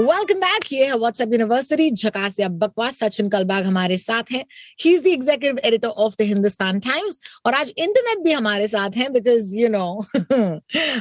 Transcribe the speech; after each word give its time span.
welcome 0.00 0.38
back 0.40 0.64
ये 0.72 0.84
है 0.86 0.96
WhatsApp 0.98 1.32
university 1.32 1.90
झकास 1.90 2.38
या 2.40 2.48
बकवास, 2.48 2.98
सचिन 2.98 3.28
कलबाग 3.28 3.64
हमारे 3.64 3.96
साथ 3.96 4.30
हैं. 4.32 4.44
He 4.80 4.92
is 4.94 5.02
the 5.04 5.06
executive 5.06 5.58
editor 5.64 5.88
of 5.88 6.14
the 6.18 6.24
Hindustan 6.24 6.78
Times 6.80 7.18
और 7.46 7.54
आज 7.54 7.72
इंटरनेट 7.76 8.18
भी 8.24 8.32
हमारे 8.32 8.68
साथ 8.68 8.96
हैं 8.96 9.12
बिकॉज़ 9.12 9.56
यू 9.56 9.68
नो 9.68 10.04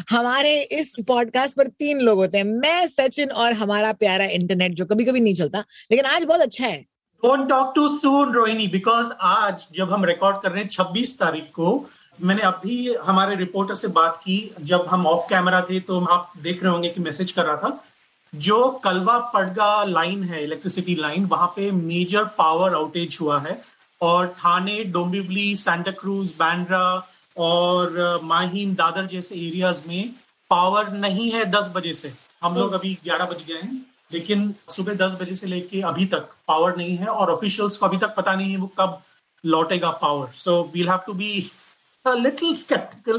हमारे 0.09 0.53
इस 0.79 0.93
पॉडकास्ट 1.07 1.57
पर 1.57 1.67
तीन 1.69 1.99
लोग 1.99 2.17
होते 2.17 2.37
हैं. 2.37 2.45
मैं, 2.45 2.87
सचिन 2.87 3.29
और 3.31 3.53
हमारा 3.53 3.91
प्यारा 3.93 4.25
इंटरनेट 4.37 4.73
जो 4.73 4.85
कभी 4.85 5.05
कभी 5.05 5.19
नहीं 5.19 5.33
चलता, 5.33 5.63
लेकिन 5.91 6.05
आज 6.05 6.23
बहुत 6.23 6.41
अच्छा 6.41 6.65
है. 6.65 6.79
Don't 7.23 7.47
talk 7.49 7.71
too 7.75 7.87
soon 7.97 8.33
Rohini 8.33 8.67
because 8.67 9.09
आज 9.23 9.67
जब 9.75 9.93
हम 9.93 10.05
रिकॉर्ड 10.05 10.41
कर 10.41 10.51
रहे 10.51 10.63
हैं 10.63 10.69
26 10.69 11.17
तारीख 11.19 11.51
को, 11.55 11.85
मैंने 12.19 12.41
अभी 12.43 12.95
हमारे 13.01 13.35
रिपोर्टर 13.35 13.75
से 13.75 13.87
बात 13.99 14.17
की. 14.23 14.39
जब 14.61 14.87
हम 14.89 15.05
ऑफ़ 15.07 15.29
कैमरा 15.29 15.61
थे 15.69 15.79
तो 15.81 16.03
आप 16.07 16.33
देख 16.43 16.63
रहे 16.63 16.71
होंगे 16.71 16.89
कि 16.89 17.01
मैसेज 17.01 17.31
कर 17.31 17.45
रहा 17.45 17.55
था. 17.57 17.83
जो 18.33 18.69
कलवा 18.83 19.17
पड़गा 19.33 19.83
लाइन 19.83 20.23
है 20.23 20.43
इलेक्ट्रिसिटी 20.43 20.95
लाइन 20.95 21.25
वहाँ 21.25 21.47
पे 21.55 21.69
मेजर 21.71 22.23
पावर 22.37 22.75
आउटेज 22.75 23.17
हुआ 23.21 23.39
है 23.41 23.61
और 24.01 24.27
थाने, 24.39 24.83
डोंबिवली 24.83 25.55
सांता 25.55 25.91
क्रूज 25.91 26.33
बैंड्रा 26.39 27.07
और 27.37 28.19
माहिम, 28.23 28.73
दादर 28.75 29.05
जैसे 29.05 29.35
एरियाज़ 29.35 29.83
में 29.87 30.13
पावर 30.51 30.91
नहीं 30.93 31.29
है 31.31 31.45
दस 31.51 31.71
बजे 31.75 31.93
से। 31.93 32.13
हम 32.43 32.55
लोग 32.55 32.73
अभी 32.73 32.97
ग्यारह 33.03 33.25
बज 33.25 33.43
गए 33.47 33.61
हैं, 33.61 33.85
लेकिन 34.11 34.53
सुबह 34.69 34.93
दस 35.05 35.17
बजे 35.21 35.35
से 35.35 35.47
लेके 35.47 35.81
अभी 35.91 36.05
तक 36.05 36.29
पावर 36.47 36.75
नहीं 36.77 36.97
है 36.97 37.07
और 37.07 37.31
ऑफिशियल्स 37.31 37.77
को 37.77 37.85
अभी 37.85 37.97
तक 37.97 38.15
पता 38.17 38.35
नहीं 38.35 38.51
है 38.51 38.57
वो 38.57 38.71
कब 38.79 39.01
लौटेगा 39.43 39.91
power 40.01 40.27
so 40.37 40.61
we'll 40.73 40.89
have 40.89 40.99
to 41.05 41.13
be 41.13 41.49
little 42.05 42.53
skeptical. 42.55 43.17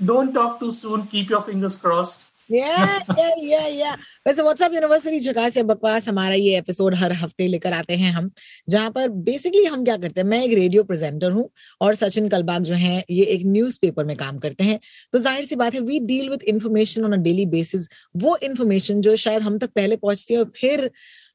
Don't 0.00 0.32
talk 0.34 0.54
too 0.60 0.70
soon. 0.70 1.02
Keep 1.06 1.28
your 1.30 1.40
fingers 1.42 1.76
crossed. 1.76 2.24
Yeah, 2.50 3.00
yeah, 3.18 3.34
yeah, 3.42 3.68
yeah. 3.68 3.96
वैसे 4.26 4.42
व्हाट्सएप 4.42 4.72
यूनिवर्सिटी 4.74 5.18
झकास 5.20 5.56
या 5.56 5.62
बकवास 5.62 6.08
हमारा 6.08 6.34
ये 6.34 6.56
एपिसोड 6.58 6.94
हर 6.94 7.12
हफ़्ते 7.12 7.46
लेकर 7.48 7.72
आते 7.72 7.96
हैं 7.96 8.10
हम 8.12 8.30
जहाँ 8.70 8.90
पर 8.90 9.08
बेसिकली 9.28 9.64
हम 9.64 9.84
क्या 9.84 9.96
करते 9.96 10.20
हैं 10.20 10.28
मैं 10.28 10.42
एक 10.44 10.52
रेडियो 10.58 10.84
प्रेजेंटर 10.84 11.30
हूँ 11.30 11.48
और 11.80 11.94
सचिन 11.94 12.28
कलबाग 12.28 12.62
जो 12.64 12.74
है 12.74 13.04
ये 13.10 13.24
एक 13.34 13.42
न्यूज़पेपर 13.46 14.04
में 14.04 14.16
काम 14.16 14.38
करते 14.38 14.64
हैं। 14.64 14.78
तो 15.12 15.18
ज़ाहिर 15.18 15.44
सी 15.44 15.56
बात 15.56 15.74
है 15.74 15.80
we 15.80 15.98
deal 16.06 16.28
with 16.30 16.42
information 16.48 17.04
on 17.04 17.12
a 17.12 17.22
daily 17.22 17.46
basis 17.48 17.88
वो 18.16 18.36
इन्फॉर्मेशन 18.42 19.00
जो 19.00 19.16
शायद 19.16 19.42
हम 19.42 19.58
तक 19.58 19.70
पहले 19.74 19.96
पहुँचती 19.96 20.34
है 20.34 20.40
और 20.40 20.52
फिर 20.56 20.90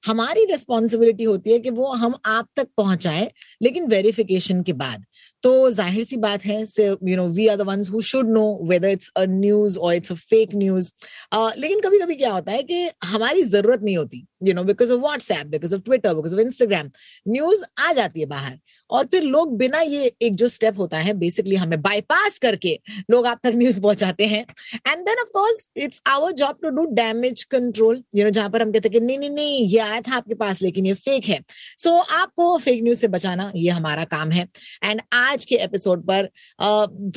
हमारी 0.08 0.46
रिस्पॉन्सिबिलिटी 0.46 1.24
होती 1.24 1.52
है 1.52 1.60
कि 1.60 1.70
वो 1.70 1.92
हम 1.94 2.14
आप 2.26 2.48
तक 2.56 2.68
पहुँचाए 2.78 3.30
लेकिन 3.62 3.88
वेरिफिकेशन 3.88 4.62
के 4.64 4.74
बाद। 4.74 5.06
तो 5.44 5.70
ज़ाहिर 5.72 6.04
सी 6.04 6.18
बात 6.18 6.46
है 6.46 6.60
you 6.82 7.16
know 7.18 7.28
we 7.36 7.48
are 7.48 7.58
the 7.58 7.62
ones 7.68 7.90
who 7.92 8.02
should 8.02 8.30
know 8.30 8.44
whether 8.70 8.90
it's 8.90 9.12
a 9.18 9.26
news 9.30 9.78
और 9.80 9.94
इट्स 9.96 10.12
अ 10.12 10.16
फेक 10.16 10.56
न्यूज़ 10.56 10.92
लेकिन 11.36 11.80
कभी 11.82 12.00
कभी 12.00 12.16
क्या 12.16 12.32
होता 12.32 12.52
है 12.52 12.64
कि 12.64 12.90
हमारी 13.06 13.44
ज़रूरत 13.44 13.84
नहीं 13.84 13.98
होती 13.98 14.26
you 14.48 14.54
know 14.54 14.64
because 14.64 14.92
of 14.94 15.02
WhatsApp 15.02 15.48
because 15.48 15.76
of 15.76 15.82
Twitter 15.82 16.14
because 16.16 16.36
of 16.36 16.42
Instagram 16.42 16.90
news 17.28 17.64
आ 17.80 17.92
जाती 17.94 18.20
है 18.20 18.26
बाहर। 18.26 18.58
और 18.92 19.06
फिर 19.06 19.24
लोग 19.24 19.56
बिना 19.58 19.80
ये 19.82 20.12
एक 20.22 20.36
जो 20.36 20.48
स्टेप 20.50 20.80
होता 20.80 20.98
है 20.98 21.14
बेसिकली 21.16 21.56
हमें 21.56 21.82
बाईपास 21.82 22.38
करके 22.42 22.78
लोग 23.12 23.28
आप 23.28 23.40
तक 23.44 23.54
न्यूज़ 23.56 23.80
पहुंचाते 23.82 24.26
हैं। 24.26 24.42
And 24.88 25.00
then 25.00 25.22
of 25.22 25.30
course 25.34 25.70
it's 25.78 26.02
our 26.08 26.32
job 26.34 26.58
to 26.64 26.70
do 26.70 26.86
damage 26.94 27.44
control 27.52 28.04
you 28.16 28.24
know 28.24 28.30
जहाँ 28.30 28.50
पर 28.50 28.62
हम 28.62 28.72
कहते 28.72 28.90
हैं 28.94 29.02
नहीं 29.06 29.18
नहीं 29.20 29.30
नहीं 29.30 29.66
ये 29.66 29.80
आया 29.80 30.02
था 30.02 30.16
आपके 30.16 30.36
पास 30.36 30.62
लेकिन 30.62 30.86
ये 30.86 30.94
फेक 30.96 31.26
है। 31.26 31.40
सो 31.78 31.90
so, 31.90 32.06
आपको 32.12 32.58
फेक 32.58 32.84
न्यूज़ 32.84 33.00
से 33.00 33.08
बचाना 33.10 33.52
ये 33.56 33.70
हमारा 33.72 34.04
काम 34.06 34.32
है। 34.32 34.48
एंड 34.84 35.02
आज 35.14 35.46
के 35.46 35.56
एपिसोड 35.64 36.06
पर 36.08 36.30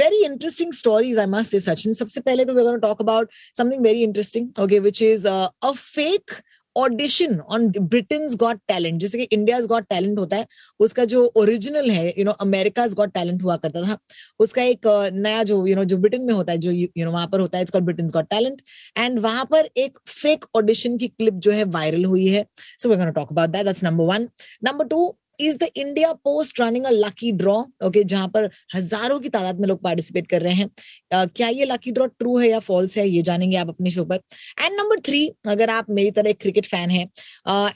very 0.01 0.25
interesting 0.25 0.73
stories 0.75 1.19
I 1.19 1.27
must 1.29 1.51
say 1.51 1.61
Sachin. 1.61 1.95
सबसे 1.95 2.21
पहले 2.21 2.45
तो 2.45 2.55
we 2.55 2.79
talk 2.81 3.01
about 3.03 3.31
something 3.59 3.83
very 3.83 4.03
interesting 4.03 4.61
okay 4.61 4.79
which 4.79 5.03
is 5.03 5.27
a 5.29 5.71
fake 5.73 6.31
audition 6.77 7.39
on 7.41 7.69
Britain 7.79 8.29
Got 8.37 8.59
Talent 8.69 9.01
जैसे 9.01 9.19
कि 9.19 9.25
इंडिया 9.25 9.61
गॉट 9.67 9.85
टैलेंट 9.91 10.19
होता 10.19 10.37
है, 10.37 10.47
उसका 10.81 11.05
जो 11.05 11.25
ओरिजिनल 11.37 11.91
है 11.91 12.09
you 12.19 12.25
know 12.25 12.31
America 12.41 12.87
Got 12.95 13.13
Talent 13.15 13.43
हुआ 13.43 13.57
करता 13.57 13.83
था, 13.83 13.99
उसका 14.41 14.63
एक 14.63 14.87
नया 15.15 15.43
जो 15.43 15.67
यू 15.67 15.77
नो 15.77 15.85
जो 15.85 15.99
ब्रिटेन 15.99 16.23
में 16.27 16.35
होता 16.35 16.53
है, 16.53 16.59
जो 16.59 16.71
यू 16.71 17.05
नो 17.05 17.13
वहाँ 17.13 17.27
पर 17.33 17.41
होता 17.41 17.59
है 17.59 17.63
it's 17.63 17.77
Britain 17.77 18.07
Got 18.15 18.29
Talent 18.31 18.63
and 18.99 19.19
वहाँ 19.19 19.45
पर 19.51 19.69
एक 19.77 19.99
फेक 20.11 20.45
ऑडिशन 20.57 20.97
की 20.99 21.09
क्लिप 21.09 21.35
जो 21.47 21.53
है 21.53 21.65
वायरल 21.73 22.05
हुई 22.05 22.27
है 22.29 22.47
so 22.79 22.89
we 22.89 23.11
talk 23.13 23.33
about 23.33 23.51
that 23.51 23.67
that's 23.67 23.85
number 23.85 24.05
one 24.05 24.29
number 24.65 24.87
two 24.87 25.15
is 25.47 25.57
the 25.59 25.69
India 25.77 26.13
Post 26.29 26.61
running 26.61 26.85
a 26.85 26.91
lucky 26.91 27.31
draw 27.43 27.55
okay 27.87 28.03
जहाँ 28.13 28.29
पर 28.35 28.49
हज़ारों 28.75 29.19
की 29.21 29.29
तादाद 29.37 29.61
में 29.61 29.67
लोग 29.69 29.83
पार्टिसिपेट 29.83 30.27
कर 30.31 30.43
रहे 30.43 30.55
हैं 30.55 30.67
अ, 31.13 31.25
क्या 31.25 31.49
ये 31.49 31.65
लकी 31.65 31.91
ड्रॉ 31.93 32.07
ट्रू 32.07 32.37
है 32.39 32.49
या 32.49 32.59
फॉल्स 32.69 32.97
है 32.99 33.09
ये 33.09 33.23
जानेंगे 33.31 33.57
आप 33.57 33.69
अपने 33.69 33.91
शो 33.91 34.05
पर 34.13 34.21
एंड 34.61 34.73
नंबर 34.81 35.01
थ्री 35.09 35.27
अगर 35.49 35.71
आप 35.71 35.91
मेरी 36.01 36.11
तरह 36.21 36.31
एक 36.31 36.41
क्रिकेट 36.41 36.67
फ़ैन 36.67 36.91
है 36.91 37.03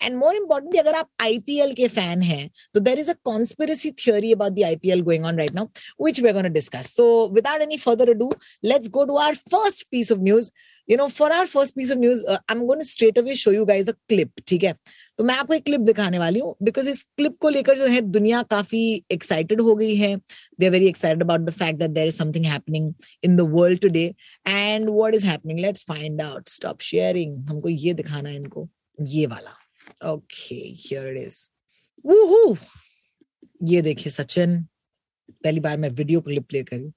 एंड 0.02 0.16
मोर 0.16 0.34
इम्पोर्टेंटली 0.36 0.78
अगर 0.80 0.94
आप 0.94 1.08
आईपीएल 1.22 1.72
के 1.74 1.88
फ़ैन 1.98 2.22
हैं 2.22 2.48
तो 2.74 2.80
there 2.80 2.98
is 2.98 3.10
a 3.10 3.14
conspiracy 3.24 3.90
theory 4.06 4.32
about 4.32 4.52
the 4.52 4.62
IPL 4.64 5.00
going 5.10 5.24
on 5.24 5.38
right 5.38 5.54
now 5.54 5.66
which 6.04 6.20
going 6.36 6.44
to 6.44 6.50
discuss. 6.50 6.88
So, 6.92 7.26
without 7.28 7.60
any 7.60 7.76
further 7.78 8.10
ado, 8.10 8.30
let's 8.62 8.88
go 8.88 9.04
to 9.06 9.16
our 9.16 9.34
first 9.34 9.90
piece 9.90 10.10
of 10.10 10.20
news. 10.20 10.50
You 10.88 10.96
know, 10.96 11.08
for 11.08 11.28
our 11.32 11.46
first 11.46 11.76
piece 11.76 11.90
of 11.90 11.98
news, 11.98 12.22
uh, 12.24 12.38
I'm 12.48 12.66
going 12.66 12.80
to 12.80 12.86
straight 12.86 13.16
away 13.18 13.34
show 13.34 13.50
you 13.50 13.64
guys 13.66 13.88
a 13.88 13.94
clip. 14.08 14.30
है 14.64 14.74
तो 15.18 15.24
मैं 15.24 15.34
आपको 15.34 15.54
एक 15.54 15.64
clip 15.64 15.80
दिखाने 15.80 16.18
वाली 16.18 16.40
हूँ 16.40 16.54
because 16.62 16.88
इस 16.90 17.02
clip 17.16 17.36
को 17.40 17.48
लेकर 17.48 17.76
जो 17.76 17.86
है 17.86 18.00
दुनिया 18.00 18.42
काफ़ी 18.50 18.80
एक्साइटेड 19.12 19.60
हो 19.60 19.74
गई 19.76 19.94
है। 19.96 20.16
They 20.16 20.66
are 20.66 20.72
very 20.72 20.88
excited 20.88 21.22
about 21.22 21.40
the 21.40 21.50
fact 21.52 21.78
that 21.78 21.90
there 21.90 22.06
is 22.06 22.16
something 22.16 22.44
happening 22.46 22.92
in 23.24 23.36
the 23.36 23.40
world 23.52 23.80
today 23.82 24.04
and 24.46 24.88
what 24.88 25.14
is 25.14 25.26
happening 25.26 25.60
let's 25.60 25.84
find 25.88 26.22
out 26.22 26.48
stop 26.48 26.80
sharing 26.82 27.48
हमको 27.50 27.68
ये 27.68 27.94
दिखाना 27.94 28.28
है 28.28 28.36
इनको। 28.36 28.68
ये 28.98 29.26
वाला। 29.26 29.54
Okay 30.12 30.54
here 30.54 31.08
it 31.08 31.26
is 31.26 31.38
woohoo! 32.04 32.56
ये 33.62 33.82
देखिए 33.82 34.10
सचिन। 34.12 34.62
पहली 35.44 35.60
बार 35.60 35.76
मैं 35.76 35.88
वीडियो 35.90 36.20
क्लिप 36.20 36.46
प्ले 36.48 36.62
करी 36.62 36.92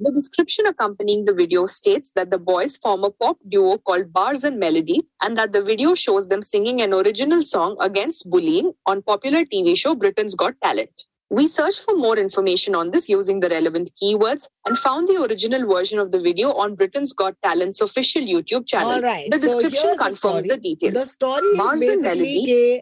The 0.00 0.10
description 0.10 0.66
accompanying 0.66 1.26
the 1.26 1.32
video 1.32 1.66
states 1.66 2.10
that 2.16 2.30
the 2.30 2.38
boys 2.38 2.76
form 2.76 3.04
a 3.04 3.10
pop 3.10 3.36
duo 3.48 3.78
called 3.78 4.12
Bars 4.12 4.42
and 4.42 4.58
Melody 4.58 5.02
and 5.20 5.38
that 5.38 5.52
the 5.52 5.62
video 5.62 5.94
shows 5.94 6.28
them 6.28 6.42
singing 6.42 6.82
an 6.82 6.92
original 6.92 7.42
song 7.42 7.76
against 7.80 8.28
bullying 8.28 8.72
on 8.84 9.02
popular 9.02 9.44
TV 9.44 9.76
show 9.78 9.94
Britain's 9.94 10.34
Got 10.34 10.54
Talent. 10.60 11.04
We 11.30 11.46
searched 11.48 11.80
for 11.80 11.96
more 11.96 12.18
information 12.18 12.74
on 12.74 12.90
this 12.90 13.08
using 13.08 13.40
the 13.40 13.48
relevant 13.48 13.92
keywords 14.02 14.48
and 14.66 14.78
found 14.78 15.08
the 15.08 15.22
original 15.22 15.66
version 15.72 15.98
of 15.98 16.10
the 16.10 16.20
video 16.20 16.52
on 16.52 16.74
Britain's 16.74 17.12
Got 17.12 17.36
Talent's 17.42 17.80
official 17.80 18.22
YouTube 18.22 18.66
channel. 18.66 18.90
All 18.90 19.00
right. 19.00 19.30
The 19.30 19.38
so 19.38 19.46
description 19.46 19.82
here's 19.82 19.96
the 19.98 20.04
confirms 20.04 20.18
story. 20.18 20.48
the 20.48 20.56
details. 20.58 20.94
The 20.94 21.06
story 21.06 21.46
is 21.46 21.58
Bars 21.58 21.72
and 21.72 21.80
basically 21.80 22.02
Melody. 22.02 22.46
कि 22.46 22.80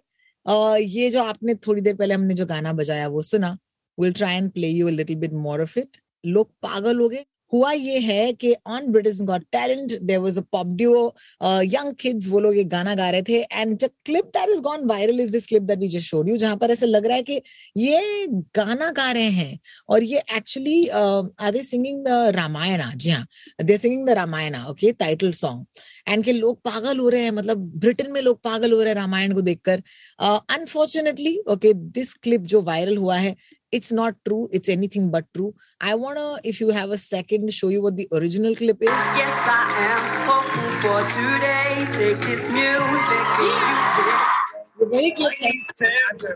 uh, 0.49 0.77
ये 0.81 1.11
जो 1.11 1.23
आपने 1.23 1.55
थोड़ी 1.67 1.81
देर 1.81 1.95
पहले 1.97 2.15
हमने 2.15 2.35
जो 2.35 2.47
गाना 2.47 2.73
बजाया 2.73 3.09
वो 3.09 3.23
सुना 3.23 3.57
will 4.01 4.13
try 4.13 4.37
and 4.37 4.51
play 4.53 4.69
you 4.69 4.87
a 4.87 4.91
little 4.91 5.17
bit 5.17 5.33
more 5.47 5.63
of 5.63 5.77
it 5.79 5.97
लोग 6.26 6.52
पागल 6.64 7.00
हो 7.00 7.10
गए। 7.10 7.26
हुआ 7.54 7.72
ये 7.72 7.98
है 8.00 8.32
कि 8.34 8.54
on 8.68 8.90
British 8.92 9.20
Got 9.24 9.42
Talent 9.52 9.92
there 10.02 10.20
was 10.20 10.38
a 10.38 10.42
pop 10.52 10.68
duo 10.78 11.04
young 11.64 11.94
kids 12.00 12.28
वो 12.30 12.40
लोग 12.40 12.56
ये 12.58 12.64
गाना 12.66 12.96
गा 12.96 13.10
रहे 13.10 13.22
थे। 13.24 13.42
And 13.42 13.76
the 13.84 13.90
clip 14.06 14.26
that 14.38 14.50
is 14.50 14.62
gone 14.62 14.86
viral 14.88 15.20
is 15.22 15.32
this 15.32 15.46
clip 15.48 15.64
that 15.64 15.80
we 15.80 15.88
just 15.88 16.08
showed 16.08 16.30
you 16.30 16.38
जहाँ 16.38 16.58
पर 16.58 16.72
ऐसे 16.72 16.86
लग 16.86 17.06
रहा 17.06 17.18
है 17.18 17.24
कि 17.24 17.42
ये 17.78 18.26
गाना 18.56 18.90
गा 18.92 19.12
रहे 19.12 19.30
हैं 19.32 19.60
और 19.90 20.04
ये 20.04 20.24
actually 20.38 20.86
are 20.88 21.52
they 21.52 21.64
singing 21.64 22.04
the 22.06 22.32
Ramayana 22.36 22.92
जी 22.96 23.10
हाँ 23.10 23.26
they 23.64 23.78
singing 23.78 24.08
the 24.08 24.18
Ramayana 24.22 24.66
okay 24.70 24.92
title 24.94 25.32
song 25.34 25.66
and 26.08 26.24
के 26.24 26.32
लोग 26.34 26.62
पागल 26.64 27.00
हो 27.00 27.10
रहे 27.10 27.24
हैं 27.24 27.32
मतलब 27.32 27.72
ब्रिटेन 27.80 28.12
में 28.12 28.22
लोग 28.22 28.42
पागल 28.44 28.72
हो 28.72 28.80
रहे 28.80 28.90
हैं 28.90 28.96
रामायण 28.96 29.34
को 29.34 29.42
देखकर। 29.42 29.82
अनफॉर्चुनेटली 30.20 31.38
ओके 31.52 31.74
दिस 31.74 32.14
क्लिप 32.24 32.42
जो 32.54 32.62
वायरल 32.64 32.98
हुआ 32.98 33.16
है 33.18 33.36
it's 33.76 33.92
not 33.92 34.16
true. 34.26 34.48
It's 34.54 34.70
anything 34.70 35.12
but 35.12 35.26
true. 35.34 35.54
I 35.82 35.96
wanna, 35.96 36.40
if 36.44 36.62
you 36.62 36.70
have 36.70 36.92
a 36.92 36.98
second, 36.98 37.54
show 37.54 37.68
you 37.68 37.82
what 37.82 37.98
the 37.98 38.08
original 38.14 38.56
clip 38.56 38.82
is. 38.82 38.88
Yes, 38.88 39.36
I 39.44 39.68
am 39.92 40.04
hoping 40.32 40.74
for 40.80 41.02
today. 41.12 41.84
Take 41.92 42.22
this 42.24 42.48
music, 42.48 43.26
music. 43.36 44.18
Very 44.80 45.12
clear. 45.12 45.36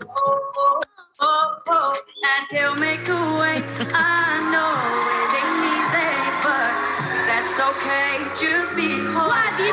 Oh, 0.04 0.52
oh, 0.58 0.82
oh, 1.22 1.60
oh, 1.68 1.94
and 2.32 2.44
they'll 2.52 2.76
make 2.76 3.08
a 3.08 3.22
way. 3.40 3.64
I 3.96 4.44
know 4.52 4.76
it 5.16 5.32
ain't 5.40 5.64
easy, 5.76 6.12
but 6.44 6.76
that's 7.24 7.56
okay. 7.56 8.12
Just 8.36 8.76
be 8.76 8.90
whole. 9.16 9.32
Why 9.32 9.48
the 9.56 9.72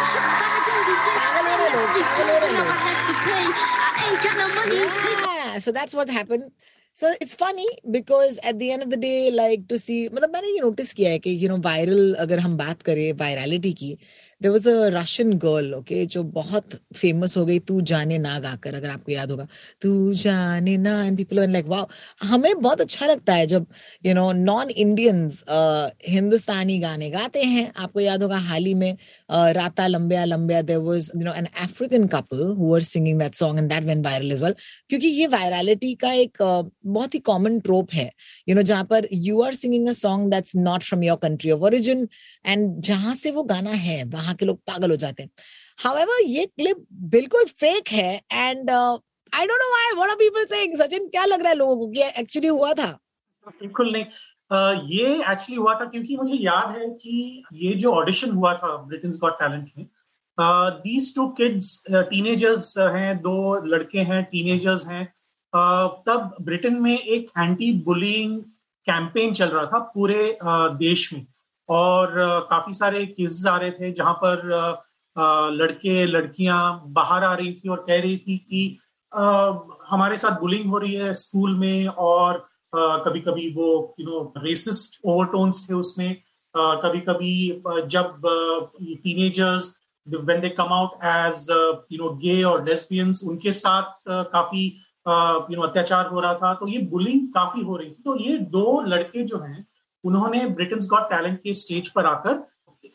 I 2.47 2.79
have 2.87 3.03
to 3.11 3.15
pay. 3.27 3.45
I 3.91 4.07
ain't 4.07 4.23
got 4.23 4.35
no 4.39 4.47
money. 4.55 4.77
Yeah, 5.27 5.59
so 5.59 5.73
that's 5.73 5.95
what 5.95 6.09
happened. 6.09 6.53
So 6.97 7.09
it's 7.21 7.35
funny 7.35 7.67
because 7.91 8.39
at 8.43 8.59
the 8.59 8.73
end 8.73 8.83
of 8.83 8.91
the 8.91 8.97
day, 8.97 9.31
like 9.31 9.69
to 9.69 9.79
see, 9.79 10.09
मतलब 10.09 10.31
मैंने 10.33 10.49
ये 10.49 10.61
notice 10.61 10.93
किया 10.93 11.11
है 11.11 11.19
कि 11.19 11.41
you 11.41 11.49
know 11.51 11.59
viral 11.63 12.15
अगर 12.15 12.39
हम 12.39 12.57
बात 12.57 12.83
करें 12.83 13.13
virality 13.13 13.75
की, 13.75 13.99
there 14.41 14.51
was 14.53 14.69
a 14.69 14.89
Russian 14.93 15.33
girl 15.39 15.75
okay 15.75 16.05
जो 16.07 16.23
बहुत 16.33 16.75
फ़ेमस 16.97 17.37
हो 17.37 17.45
गई, 17.47 17.59
तू 17.61 17.81
जाने 17.83 18.19
ना 18.19 18.39
गाकर, 18.41 18.75
अगर 18.75 18.91
आपको 18.91 19.13
याद 19.13 19.31
होगा। 19.31 19.47
तू 19.83 20.13
जाने 20.15 20.77
ना 20.79 20.93
एंड 21.05 21.17
पीपल 21.17 21.41
लाइक 21.53 21.67
वाओ। 21.67 21.87
हमें 22.23 22.61
बहुत 22.63 22.81
अच्छा 22.81 23.07
लगता 23.07 23.35
है 23.35 23.47
जब 23.47 23.67
you 24.07 24.15
know 24.15 24.31
non 24.33 24.71
Indians 24.71 25.43
Hindustani 26.09 26.79
गाने 26.79 27.11
गाते 27.11 27.43
हैं। 27.45 27.71
आपको 27.77 28.01
याद 28.01 28.23
होगा 28.23 28.39
हाल 28.49 28.65
ही 28.65 28.75
में 28.75 28.97
Raataan 29.31 29.87
Lambiyan 29.87 30.25
Lambiyan 30.25 30.61
there 30.63 30.79
was 30.79 31.11
you 31.17 31.25
know 31.25 31.33
an 31.35 31.49
African 31.65 32.07
couple 32.09 32.45
who 32.59 32.75
are 32.75 32.83
singing 32.85 33.19
that 33.21 33.35
song 33.35 33.59
and 33.59 33.69
that 33.71 33.85
went 33.85 34.03
viral 34.05 34.33
is 34.33 34.43
well 34.45 34.55
क्योंकि 34.91 35.07
ये 35.09 35.27
वायरलिटी 35.29 35.95
का 36.05 36.13
एक 36.15 36.43
बहुत 36.43 37.15
ही 37.15 37.19
कॉमन 37.31 37.59
ट्रोप 37.61 37.93
है। 37.93 38.11
यू 38.49 38.55
नो 38.55 38.63
जहाँ 38.65 38.85
पर 38.91 39.09
you 39.13 39.43
are 39.43 39.55
singing 39.55 39.89
a 39.89 39.93
song 39.95 40.31
that's 40.31 40.57
not 40.59 40.83
from 40.85 41.03
your 41.05 41.17
country 41.23 41.51
of 41.51 41.63
origin 41.63 42.07
and 42.45 42.81
जहाँ 42.83 43.15
से 43.15 43.31
वो 43.31 43.43
गाना 43.45 43.71
है, 43.71 44.03
वहाँ 44.07 44.26
के 44.35 44.47
लोग 44.47 44.59
पागल 44.59 44.91
हो 44.91 44.97
जाते 44.97 45.23
हैं। 45.23 45.31
ये 46.25 46.47
क्लिप 46.47 46.87
बिल्कुल 46.93 47.45
फेक 47.45 47.89
है 47.89 48.21
and 48.33 48.71
I 49.35 49.47
don't 49.47 49.59
know 49.59 49.71
why 49.71 49.97
what 49.97 50.11
are 50.11 50.17
people 50.17 50.45
saying 50.45 50.77
Sachin 50.77 51.09
क्या 51.09 51.25
लग 51.25 51.41
रहा 51.41 51.49
है 51.49 51.55
लोगों 51.55 51.77
को 51.77 51.89
कि 51.89 52.03
एक्चुअली 52.03 52.49
हुआ 52.49 52.73
था? 52.73 52.99
बिल्कुल 53.49 53.93
नहीं। 53.93 54.05
अ, 54.51 54.83
ये 54.85 55.33
एक्चुअली 55.33 55.57
हुआ 55.57 55.75
था 55.75 55.85
क्योंकि 55.85 56.17
मुझे 56.17 56.35
याद 56.35 56.77
है 56.77 56.89
कि 56.89 57.45
ये 57.53 57.75
जो 57.75 57.93
ऑडिशन 57.93 58.31
हुआ 58.31 58.55
था 58.55 58.77
ब्रिटेन 58.77 59.11
गॉट 59.11 59.33
टैलेंट 59.33 59.71
में 59.79 59.87
दीज 60.71 61.17
टू 61.17 61.29
किड्स 61.29 61.85
टीनेजर्स 61.91 62.79
हैं 62.79 63.19
दो 63.19 63.67
लड़के 63.67 63.99
हैं 63.99 64.25
टीनेजर्स 64.25 64.87
हैं 64.89 65.13
अ, 65.55 65.87
तब 66.07 66.37
ब्रिटेन 66.41 66.81
में 66.83 66.99
एक 66.99 67.31
एंटी 67.39 67.73
बुलिंग 67.73 68.43
कैंपेन 68.87 69.35
चल 69.35 69.49
रहा 69.49 69.67
था 69.67 69.79
पूरे 69.79 70.33
अ, 70.33 70.69
देश 70.69 71.13
में। 71.13 71.27
और 71.69 72.15
काफ़ी 72.51 72.73
सारे 72.75 73.05
केसेस 73.07 73.47
आ 73.47 73.57
रहे 73.57 73.71
थे 73.71 73.93
जहाँ 73.93 74.15
पर 74.25 74.49
लड़के 75.53 76.05
लड़कियाँ 76.07 76.83
बाहर 76.87 77.25
आ 77.25 77.35
रही 77.35 77.53
थी 77.53 77.69
और 77.69 77.85
कह 77.89 78.01
रही 78.01 78.17
थी 78.19 78.37
कि 78.39 78.79
हमारे 79.91 80.17
साथ 80.17 80.41
बुलिंग 80.41 80.71
हो 80.71 80.79
रही 80.79 80.95
है 80.95 81.13
स्कूल 81.13 81.55
में 81.59 81.87
और 81.87 82.47
कभी 82.75 83.21
कभी 83.21 83.49
वो 83.55 83.95
यू 84.01 84.07
नो 84.07 84.33
रेसिस्ट 84.39 85.01
ओवरटोन्स 85.05 85.69
थे 85.71 85.75
उसमें। 85.75 86.17
कभी 86.55 87.01
कभी 87.01 87.63
जब 87.91 88.21
teenagers 88.83 89.71
when 90.07 90.41
they 90.41 90.49
come 90.49 90.73
out 90.73 91.05
as 91.05 91.47
you 91.93 91.99
know 91.99 92.11
gay 92.17 92.43
और 92.43 92.65
लेस्बियंस 92.69 93.23
उनके 93.25 93.53
साथ 93.53 93.83
uh, 93.83 94.25
काफ़ी 94.33 94.67
यू 95.09 95.57
नो 95.57 95.63
अत्याचार 95.63 96.07
हो 96.07 96.21
रहा 96.21 96.35
था। 96.35 96.53
तो 96.55 96.69
ये 96.69 96.79
बुलिंग 96.93 97.29
काफ़ी 97.35 97.63
हो 97.63 97.77
रही 97.77 97.91
थी। 97.91 98.03
तो 98.05 98.17
ये 98.21 98.39
दो 98.39 98.81
लड़के 98.87 99.23
जो 99.23 99.39
हैं 99.39 99.67
उन्होंने 100.07 100.45
ब्रिटेन 100.57 100.79
गॉट 100.89 101.11
टैलेंट 101.11 101.39
के 101.43 101.53
स्टेज 101.55 101.89
पर 101.91 102.07
आकर 102.07 102.45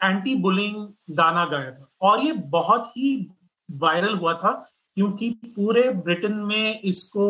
एंटी 0.04 0.36
बुलिंग 0.42 0.76
गाना 1.18 1.46
गाया 1.46 1.72
था। 1.72 1.88
और 2.02 2.24
ये 2.26 2.32
बहुत 2.56 2.88
ही 2.98 3.10
वायरल 3.70 4.16
हुआ 4.16 4.34
था 4.44 4.52
क्योंकि 4.98 5.30
पूरे 5.46 5.90
ब्रिटेन 6.08 6.34
में 6.52 6.82
इसको 6.82 7.28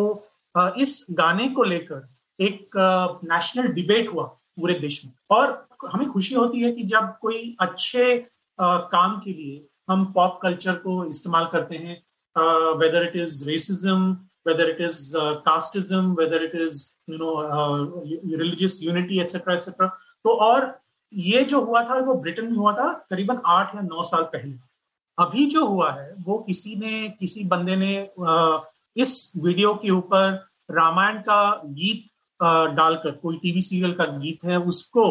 इस 0.81 1.05
गाने 1.19 1.47
को 1.49 1.63
लेकर 1.63 2.07
एक 2.39 2.77
नेशनल 3.23 3.67
डिबेट 3.73 4.13
हुआ 4.13 4.23
पूरे 4.59 4.73
देश 4.79 5.03
में। 5.05 5.11
और 5.31 5.67
हमें 5.91 6.07
खुशी 6.09 6.35
होती 6.35 6.61
है 6.61 6.71
कि 6.71 6.83
जब 6.93 7.13
कोई 7.21 7.55
अच्छे 7.61 8.17
काम 8.59 9.19
के 9.19 9.33
लिए 9.33 9.67
हम 9.89 10.05
पॉप 10.13 10.39
कल्चर 10.41 10.75
को 10.87 11.03
इस्तेमाल 11.05 11.45
करते 11.51 11.75
हैं 11.75 12.01
whether 12.79 13.07
it 13.07 13.15
is 13.15 13.47
racism 13.49 14.17
whether 14.47 14.67
it 14.69 14.79
is 14.81 15.15
uh, 15.15 15.39
casteism, 15.47 16.05
whether 16.17 16.37
it 16.43 16.53
know 17.17 17.35
uh, 17.37 18.37
religious 18.37 18.81
unity, 18.81 19.19
etc., 19.19 19.55
etc. 19.55 19.89
तो 20.25 20.35
और 20.41 20.79
ये 21.13 21.43
जो 21.43 21.61
हुआ 21.61 21.83
था 21.83 21.99
वो 21.99 22.13
ब्रिटेन 22.15 22.45
में 22.45 22.57
हुआ 22.57 22.73
था 22.73 22.91
करीबन 23.09 23.39
आठ 23.47 23.75
या 23.75 23.81
नौ 23.81 24.03
साल 24.03 24.23
पहले 24.33 24.53
अभी 25.17 25.45
जो 25.45 25.65
हुआ 25.67 25.91
है 25.91 26.13
वो 26.25 26.37
किसी 26.37 26.75
ने 26.75 27.07
किसी 27.19 27.43
बंदे 27.47 27.75
ने 27.75 27.93
uh, 28.21 28.59
इस 28.95 29.33
वीडियो 29.37 29.73
के 29.73 29.89
ऊपर 29.89 30.31
रामायण 30.71 31.17
का 31.19 31.41
गीत 31.65 32.07
डालकर 32.75 33.11
कोई 33.11 33.37
टीवी 33.37 33.61
सीरियल 33.61 33.93
का 33.93 34.05
गीत 34.17 34.45
है 34.45 34.57
उसको 34.65 35.03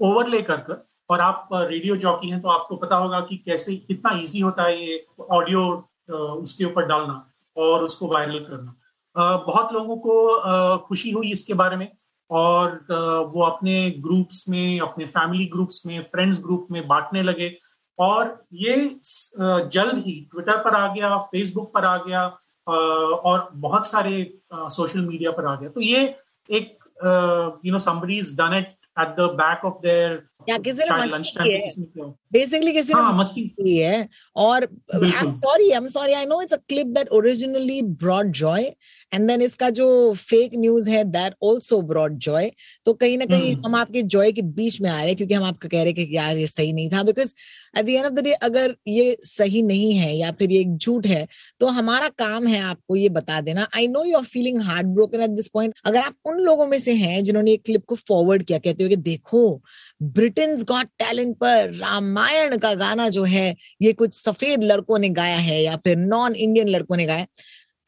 ओवरले 0.00 0.42
कर 0.42 0.56
कर 0.60 0.84
और 1.10 1.20
आप 1.20 1.48
रेडियो 1.52 1.96
जॉकी 1.96 2.30
हैं 2.30 2.40
तो 2.42 2.48
आपको 2.48 2.76
पता 2.76 2.96
होगा 2.96 3.20
कि 3.20 3.36
कैसे 3.36 3.76
कितना 3.76 4.18
इजी 4.18 4.40
होता 4.40 4.62
है 4.62 4.86
ये 4.86 5.04
ऑडियो 5.30 5.62
उसके 6.10 6.64
ऊपर 6.64 6.86
डालना 6.86 7.24
और 7.56 7.84
उसको 7.84 8.06
वायरल 8.06 8.38
करना 8.44 8.74
बहुत 9.18 9.72
लोगों 9.72 9.96
को 9.96 10.78
खुशी 10.86 11.10
हुई 11.10 11.30
इसके 11.32 11.54
बारे 11.54 11.76
में 11.76 11.88
और 12.30 12.86
वो 13.34 13.44
अपने 13.46 13.90
ग्रुप्स 13.98 14.48
में 14.48 14.80
अपने 14.80 15.06
फैमिली 15.06 15.46
ग्रुप्स 15.46 15.86
में 15.86 16.02
फ्रेंड्स 16.02 16.38
ग्रुप 16.44 16.66
में 16.70 16.86
बांटने 16.88 17.22
लगे 17.22 17.50
और 17.98 18.44
ये 18.52 18.76
जल्द 19.72 20.02
ही 20.06 20.14
ट्विटर 20.32 20.56
पर 20.56 20.74
आ 20.74 20.94
गया 20.94 21.18
फेसबुक 21.18 21.72
पर 21.74 21.84
आ 21.84 21.96
गया 21.96 22.26
और 22.68 23.50
बहुत 23.54 23.86
सारे 23.86 24.38
सोशल 24.54 25.00
मीडिया 25.00 25.30
पर 25.30 25.46
आ 25.46 25.54
गया। 25.56 25.68
तो 25.68 25.80
ये 25.80 26.14
एक 26.50 26.78
you 27.64 27.72
know 27.72 27.78
somebody 27.78 28.16
has 28.18 28.34
done 28.40 28.54
it 28.54 28.74
at 28.96 29.16
the 29.16 29.28
back 29.38 29.64
of 29.64 29.74
their 29.84 30.10
या 30.48 30.56
किसी 30.58 30.78
ने 30.78 30.86
शायद 30.86 31.02
मस्ती 31.02 31.12
lunch 31.12 31.30
की 31.30 31.38
time 31.38 31.46
पे 31.46 31.52
है। 31.52 31.60
किसी 31.60 31.80
ने 31.80 31.86
किया 31.86 32.04
हो। 32.04 32.10
बेसिकली 32.32 32.72
किसी 32.72 32.92
हाँ 32.92 33.12
मस्ती 33.18 33.42
की 33.48 33.76
है 33.78 34.08
और 34.36 34.64
I 34.94 35.10
am 35.20 35.30
sorry 35.30 35.70
I 35.70 35.76
am 35.76 35.86
sorry 35.94 36.12
I 36.12 36.26
know 36.26 36.40
it's 36.42 36.52
a 36.52 36.58
clip 36.68 36.86
that 36.86 37.08
originally 37.18 37.80
brought 38.04 38.30
joy 38.40 38.70
and 39.12 39.28
then 39.28 39.42
इसका 39.42 39.68
जो 39.70 39.88
फेक 40.20 40.54
न्यूज़ 40.56 40.88
है 40.90 41.02
दैट 41.06 41.34
आल्सो 41.44 41.80
ब्रॉड 41.84 42.16
जॉय 42.20 42.50
तो 42.86 42.92
कहीं 42.94 43.18
ना 43.18 43.24
कहीं 43.26 43.54
हम्म। 43.54 43.66
हम 43.66 43.74
आपके 43.74 44.02
जॉय 44.04 44.32
के 44.32 44.42
बीच 44.54 44.80
में 44.80 44.88
आ 44.90 44.96
रहे 44.96 45.06
हैं 45.06 45.16
क्योंकि 45.16 45.34
हम 45.34 45.44
आपको 45.44 45.68
कह 45.68 45.78
रहे 45.78 45.86
हैं 45.88 45.94
कि 45.96 46.16
यार 46.16 46.36
ये 46.36 46.46
सही 46.46 46.72
नहीं 46.72 46.88
था 46.90 47.02
because 47.02 47.34
at 47.76 47.84
the 47.84 47.88
end 47.88 48.04
of 48.04 48.12
the 48.12 48.24
day 48.24 48.32
अगर 48.44 48.74
ये 48.88 49.16
सही 49.22 49.62
नहीं 49.62 49.92
है 49.94 50.14
या 50.14 50.30
फिर 50.32 50.52
ये 50.52 50.60
एक 50.60 50.76
झूठ 50.76 51.06
है 51.06 51.26
तो 51.60 51.66
हमारा 51.76 52.08
काम 52.18 52.46
है 52.46 52.60
आपको 52.62 52.96
ये 52.96 53.08
बता 53.10 53.40
देना। 53.40 53.68
I 53.76 53.88
know 53.88 54.04
you 54.04 54.16
are 54.18 54.24
feeling 54.26 54.60
heart 54.62 54.86
broken 54.88 55.20
at 55.20 55.30
this 55.32 55.48
point 55.48 55.74
अगर 55.84 56.00
आप 56.00 56.14
उन 56.26 56.40
लोगों 56.40 56.66
में 56.66 56.78
से 56.78 56.94
हैं 56.96 57.22
जिन्होंने 57.24 57.50
ये 57.50 57.56
क्लिप 57.58 57.84
को 57.84 57.96
फॉरवर्ड 58.08 58.42
किया 58.42 58.58
कहते 58.60 58.84
हुए 58.84 58.90
कि 58.90 59.02
देखो 59.02 59.44
ब्रिटेन 60.14 60.56
गॉट 60.64 60.86
टैलेंट 60.98 61.36
पर 61.36 61.72
रामायण 61.74 62.56
का 62.58 62.74
गाना 62.76 63.08
जो 63.10 63.24
है 63.26 63.54
ये 63.82 63.92
कुछ 63.94 64.14
सफ़ेद 64.14 64.64
लड़कों 64.64 64.98
ने 64.98 65.08
गाया 65.12 65.36
है 65.40 65.62
या 65.62 65.76
फिर 65.76 65.96
नॉन 65.98 66.34
इंडियन 66.36 66.68
लड़कों 66.68 66.96
ने 66.96 67.06
गाया 67.06 67.26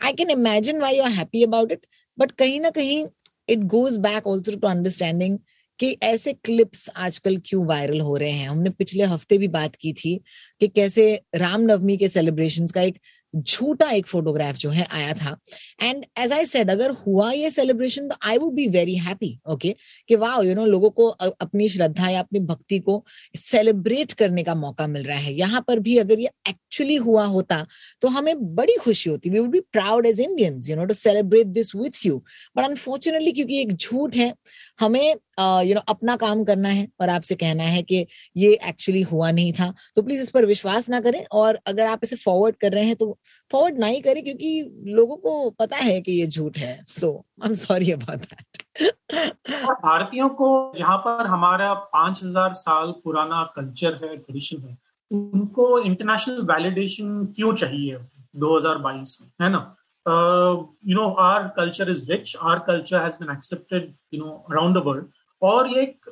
I 0.00 0.12
can 0.12 0.30
imagine 0.30 0.80
why 0.80 0.96
you 0.96 1.04
are 1.04 1.10
happy 1.10 1.42
about 1.44 1.72
it 1.72 1.86
but 2.18 2.30
कहीं 2.38 2.60
ना 2.60 2.70
कहीं 2.70 3.04
it 3.48 3.64
goes 3.74 3.96
back 3.98 4.26
also 4.26 4.56
to 4.56 4.68
understanding 4.68 5.38
कि 5.80 5.96
ऐसे 6.02 6.32
क्लिप्स 6.44 6.88
आजकल 6.96 7.36
क्यों 7.46 7.64
वायरल 7.66 8.00
हो 8.00 8.16
रहे 8.16 8.30
हैं। 8.30 8.48
हमने 8.48 8.70
पिछले 8.70 9.04
हफ़्ते 9.04 9.38
भी 9.38 9.48
बात 9.48 9.74
की 9.76 9.92
थी 9.92 10.16
कि 10.60 10.68
कैसे 10.68 11.04
रामनवमी 11.36 11.96
के 11.96 12.08
सेलिब्रेशन 12.08 12.66
का 12.66 12.82
एक 12.82 12.98
झूठा 13.34 13.90
एक 13.90 14.06
फोटोग्राफ 14.06 14.56
जो 14.56 14.70
है 14.70 14.86
आया 14.90 15.12
था। 15.14 15.36
एंड 15.82 16.04
एज 16.18 16.32
आई 16.32 16.44
सेड 16.46 16.70
अगर 16.70 16.90
हुआ 17.06 17.30
ये 17.32 17.50
सेलिब्रेशन 17.50 18.08
तो 18.08 18.16
I 18.28 18.38
would 18.38 18.52
be 18.54 18.66
very 18.68 18.94
happy 18.96 19.38
okay 19.50 19.74
कि 20.08 20.16
वाह 20.16 20.40
यू 20.42 20.54
नो 20.54 20.64
लोगों 20.66 20.90
को 20.90 21.08
अपनी 21.08 21.68
श्रद्धा 21.68 22.08
या 22.08 22.20
अपनी 22.20 22.40
भक्ति 22.42 22.78
को 22.80 23.02
सेलिब्रेट 23.36 24.12
करने 24.12 24.42
का 24.42 24.54
मौका 24.56 24.86
मिल 24.86 25.02
रहा 25.04 25.18
है। 25.18 25.34
यहाँ 25.34 25.64
पर 25.68 25.78
भी 25.78 25.96
अगर 25.98 26.20
ये 26.20 26.30
एक्चुअली 26.48 26.96
हुआ 26.98 27.24
होता 27.26 27.64
तो 28.02 28.08
हमें 28.08 28.34
बड़ी 28.54 28.76
खुशी 28.80 29.10
होती। 29.10 29.30
We 29.30 29.38
would 29.38 29.50
be 29.50 29.60
proud 29.72 30.06
as 30.06 30.20
Indians 30.20 30.70
you 30.70 30.76
know 30.76 30.84
to 30.84 30.94
celebrate 30.96 31.46
this 31.48 31.74
with 31.76 32.04
you 32.06 32.16
but 32.56 32.64
unfortunately 32.64 33.32
क्योंकि 33.32 33.60
एक 33.60 33.72
झूठ 33.72 34.16
है, 34.16 34.32
हमें 34.80 35.14
यू 35.38 35.74
नो 35.74 35.80
अपना 35.88 36.16
काम 36.16 36.44
करना 36.44 36.68
है 36.70 36.86
और 37.00 37.08
आपसे 37.10 37.34
कहना 37.36 37.62
है 37.64 37.82
कि 37.82 38.06
ये 38.36 38.52
एक्चुअली 38.68 39.02
हुआ 39.04 39.30
नहीं 39.30 39.52
था। 39.52 39.72
तो 39.96 40.02
प्लीज़ 40.02 40.22
इस 40.22 40.30
पर 40.30 40.44
विश्वास 40.46 40.88
ना 40.90 41.00
करें 41.00 41.24
और 41.32 41.58
अगर 41.68 41.86
आप 41.86 42.00
इसे 42.02 42.16
फॉरवर्ड 42.16 42.56
कर 42.56 42.72
रहे 42.72 42.84
हैं 42.84 42.96
तो 42.96 43.16
फॉरवर्ड 43.50 43.78
ना 43.78 43.86
ही 43.86 44.00
करें 44.00 44.22
क्योंकि 44.24 44.60
लोगों 44.96 45.16
को 45.18 45.50
पता 45.60 45.76
है 45.78 46.00
कि 46.00 46.12
ये 46.12 46.26
झूठ 46.26 46.58
है। 46.58 46.82
So 46.88 47.12
I 47.42 47.48
am 47.48 47.54
sorry 47.56 47.92
about 47.92 48.18
that 48.20 48.62
भारतीयों 49.82 50.28
को 50.30 50.48
जहाँ 50.78 50.96
पर 51.04 51.26
हमारा 51.26 51.72
पाँच 51.94 52.22
हज़ार 52.24 52.52
साल 52.54 52.92
पुराना 53.04 53.42
कल्चर 53.56 53.94
है 53.94 54.16
ट्रेडिशन 54.16 54.62
है, 54.62 54.76
उनको 55.10 55.78
इंटरनेशनल 55.80 56.40
वैलिडेशन 56.46 57.24
क्यों 57.36 57.54
चाहिए 57.54 57.98
2022 58.36 59.16
में? 59.20 59.30
है 59.42 59.50
ना? 59.50 59.74
You 60.06 60.94
know 60.96 61.08
our 61.20 61.48
culture 61.56 61.90
is 61.90 62.10
rich 62.10 62.34
our 62.42 62.58
culture 62.66 63.02
has 63.02 63.16
been 63.16 63.30
accepted 63.32 63.92
you 64.14 64.20
know 64.20 64.30
around 64.50 64.76
the 64.76 64.82
world 64.86 65.06
और 65.42 65.68
ये 65.68 65.82
एक 65.82 66.06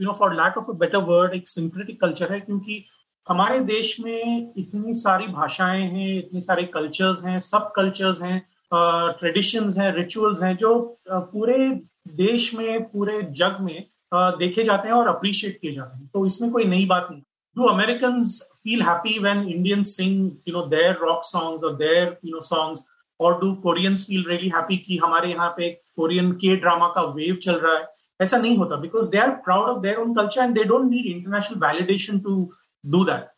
you 0.00 0.06
know 0.06 0.12
for 0.12 0.34
lack 0.34 0.58
of 0.58 0.70
a 0.70 0.74
better 0.74 0.98
word 0.98 1.34
एक 1.34 1.48
सिंक्रेटिक 1.48 2.00
कल्चर 2.00 2.32
है 2.32 2.40
क्योंकि 2.40 2.84
हमारे 3.26 3.58
देश 3.60 3.96
में 4.00 4.52
इतनी 4.58 4.94
सारी 4.94 5.26
भाषाएँ 5.26 5.82
हैं 5.82 6.18
इतने 6.18 6.40
सारे 6.40 6.62
कल्चर्स 6.64 7.24
हैं 7.24 7.40
सब 7.40 7.72
कल्चर्स 7.76 8.22
हैं 8.22 8.40
ट्रेडिशंस 8.74 9.78
हैं 9.78 9.92
रिचुअल्स 9.94 10.42
हैं 10.42 10.56
जो 10.56 10.98
uh, 11.12 11.20
पूरे 11.20 11.68
देश 12.16 12.54
में 12.54 12.84
पूरे 12.84 13.22
जग 13.22 13.56
में 13.60 13.84
देखे 14.14 14.62
जाते 14.64 14.88
हैं 14.88 14.94
और 14.94 15.08
अप्रिशिएट 15.08 15.58
किए 15.62 15.74
जाते 15.74 15.98
हैं। 15.98 16.06
तो 16.06 16.24
इसमें 16.26 16.50
कोई 16.50 16.64
नई 16.64 16.86
बात 16.86 17.08
नहीं। 17.10 17.20
Do 17.56 17.64
American 17.64 18.24
feel 18.62 18.82
happy 18.82 19.18
when 19.18 19.42
Indian 19.48 19.82
sing 19.82 20.30
you 20.48 20.54
know 20.54 20.66
their 20.66 20.98
rock 21.02 21.24
songs 21.24 21.64
और 21.64 21.74
देयर 21.76 22.16
यू 22.24 22.34
नो 22.34 22.40
सॉन्ग्स 22.40 22.84
और 23.20 23.38
do 23.40 23.52
Koreans 23.54 24.06
feel 24.06 24.24
really 24.28 24.48
happy 24.48 24.76
कि 24.76 24.98
हमारे 24.98 25.30
यहाँ 25.30 25.54
पे 25.56 25.70
कोरियन 25.96 26.32
के 26.32 26.56
ड्रामा 26.56 26.88
का 26.88 27.02
वेव 27.02 27.34
चल 27.34 27.52
रहा 27.52 27.76
है? 27.78 27.97
ऐसा 28.22 28.38
नहीं 28.38 28.56
होता 28.58 28.76
because 28.76 29.10
they 29.10 29.18
are 29.18 29.30
proud 29.30 29.68
of 29.68 29.82
their 29.82 29.96
own 29.96 30.14
culture 30.14 30.42
and 30.42 30.54
they 30.54 30.64
don't 30.64 30.90
need 30.90 31.06
international 31.06 31.58
validation 31.66 32.18
to 32.20 32.52
do 32.86 33.04
that 33.04 33.28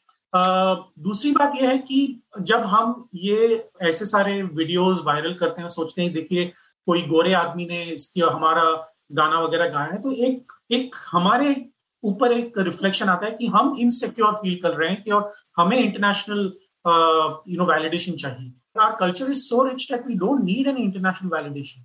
दूसरी 0.99 1.33
बात 1.33 1.53
यह 1.61 1.69
है 1.69 1.79
कि 1.79 2.23
जब 2.41 2.61
हम 2.61 3.09
ये 3.15 3.71
ऐसे 3.83 4.05
सारे 4.07 4.43
वीडियोस 4.43 5.03
वायरल 5.07 5.35
करते 5.35 5.63
हैं 5.63 5.69
सोचते 5.69 6.03
हैं, 6.03 6.13
देखिए, 6.13 6.45
कोई 6.87 7.03
गोरे 7.03 7.33
आदमी 7.35 7.67
ने 7.67 7.83
इसकी, 7.85 8.21
हमारा 8.21 8.65
गाना 9.13 9.41
वगैरह 9.41 9.69
गाया 9.69 9.93
है 9.93 10.01
तो 10.03 10.13
एक 10.13 10.53
एक 10.73 10.95
हमारे 11.13 11.67
ऊपर 12.05 12.33
एक 12.33 12.59
रिफ्लेक्शन 12.59 13.09
आता 13.09 13.27
है 13.27 13.33
कि 13.33 13.47
हम 13.47 13.75
इनसिक्योर 13.79 14.35
फील 14.35 14.61
कर 14.63 14.77
रहे 14.77 14.89
हैं 14.89 15.03
कि 15.03 15.11
और 15.11 15.33
हमें 15.57 15.79
इंटरनेशनल 15.79 16.53
यू 17.49 17.59
नो 17.59 17.67
वैलिडेशन 17.73 18.13
चाहिए 18.13 18.53
our 18.79 18.97
culture 18.99 19.29
is 19.31 19.41
so 19.49 19.63
rich 19.65 19.89
that 19.89 20.05
we 20.07 20.15
don't 20.15 20.45
need 20.45 20.69
any 20.69 20.83
international 20.85 21.31
validation. 21.31 21.81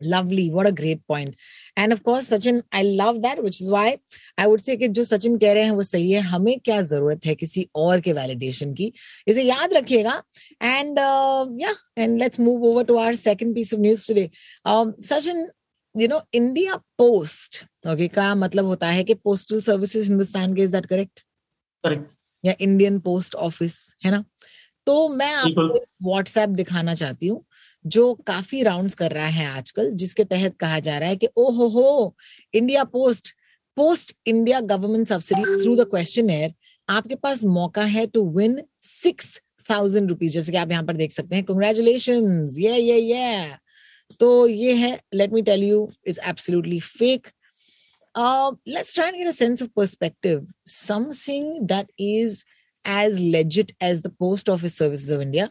Lovely. 0.00 0.50
What 0.50 0.66
a 0.66 0.72
great 0.72 1.00
point. 1.06 1.36
And 1.76 1.92
of 1.92 2.02
course, 2.02 2.28
Sachin, 2.28 2.62
I 2.72 2.82
love 2.82 3.22
that, 3.22 3.42
which 3.42 3.60
is 3.60 3.70
why 3.70 3.98
I 4.38 4.46
would 4.46 4.60
say 4.60 4.76
कि 4.76 4.88
जो 4.88 5.04
सचिन 5.04 5.36
कह 5.38 5.52
रहे 5.52 5.64
हैं 5.64 5.70
वो 5.70 5.82
सही 5.82 6.10
है। 6.10 6.20
हमें 6.20 6.58
क्या 6.60 6.80
ज़रूरत 6.82 7.26
है 7.26 7.34
किसी 7.34 7.66
और 7.74 8.00
के 8.00 8.12
वैलिडेशन 8.12 8.72
की? 8.74 8.92
इसे 9.28 9.42
याद 9.42 9.74
रखिएगा। 9.74 10.22
एंड 10.62 10.98
या 11.62 11.74
and 11.98 12.18
let's 12.18 12.40
move 12.40 12.64
over 12.70 12.84
to 12.84 12.96
our 12.98 13.14
second 13.16 13.54
piece 13.54 13.74
of 13.74 13.80
news 13.80 14.06
today 14.08 14.30
Sachin 15.08 15.46
you 15.94 16.08
know 16.08 16.20
India 16.34 16.76
post 16.98 17.64
okay 17.88 18.08
का 18.08 18.34
मतलब 18.34 18.64
होता 18.66 18.88
है 18.88 19.04
कि 19.04 19.14
पोस्टल 19.14 19.60
सर्विसेज़ 19.60 20.08
हिंदुस्तान 20.08 20.54
के 20.54 20.62
इज़ 20.62 20.72
दैट 20.72 20.86
करेक्ट 20.86 21.20
करेक्ट 21.84 22.10
या 22.44 22.54
इंडियन 22.60 22.98
पोस्ट 23.00 23.34
ऑफ़िस 23.34 23.94
है 24.04 24.10
ना? 24.10 24.24
तो 24.86 25.08
मैं 25.08 25.32
आपको 25.34 25.78
व्हाट्सएप 26.08 26.48
दिखाना 26.50 26.94
चाहती 26.94 27.26
हूँ। 27.26 27.44
जो 27.86 28.12
काफ़ी 28.26 28.62
राउंड्स 28.62 28.94
कर 28.94 29.12
रहा 29.12 29.26
है 29.26 29.46
आजकल, 29.46 29.90
जिसके 29.90 30.24
तहत 30.24 30.56
कहा 30.60 30.78
जा 30.80 30.98
रहा 30.98 31.08
है 31.08 31.16
कि 31.16 31.28
ओ 31.36 31.50
हो 31.50 31.68
हो 31.68 32.14
India 32.54 32.84
post 32.84 33.34
post 33.76 34.16
India 34.26 34.60
government 34.60 35.06
subsidies 35.08 35.62
through 35.62 35.76
the 35.76 35.88
question 35.90 36.30
आपके 36.88 37.14
पास 37.14 37.44
मौका 37.44 37.84
है 37.84 38.06
to 38.06 38.24
win 38.30 38.62
six 38.82 39.40
thousand 39.70 40.10
rupees 40.10 40.32
जैसे 40.32 40.52
कि 40.52 40.58
आप 40.58 40.70
यहाँ 40.70 40.84
पर 40.84 40.96
देख 40.96 41.12
सकते 41.12 41.36
हैं 41.36 41.44
कंग्रेचुलेशन 41.44 42.46
ये 42.58 42.76
ये 42.78 42.98
ये 42.98 43.56
तो 44.20 44.46
ये 44.46 44.74
है 44.74 44.98
let 45.14 45.32
me 45.32 45.42
tell 45.42 45.62
you 45.64 45.88
is 46.06 46.20
absolutely 46.28 46.80
fake 46.80 47.28
let's 48.14 48.94
try 48.94 49.08
and 49.08 49.16
get 49.16 49.28
a 49.28 49.32
sense 49.32 49.60
of 49.60 49.74
perspective. 49.74 50.42
Something 50.64 51.66
that 51.66 51.88
is 51.98 52.44
as 52.84 53.20
legit 53.20 53.72
as 53.80 54.02
the 54.02 54.10
post 54.10 54.48
office 54.48 54.74
services 54.74 55.10
of 55.10 55.20
India. 55.20 55.50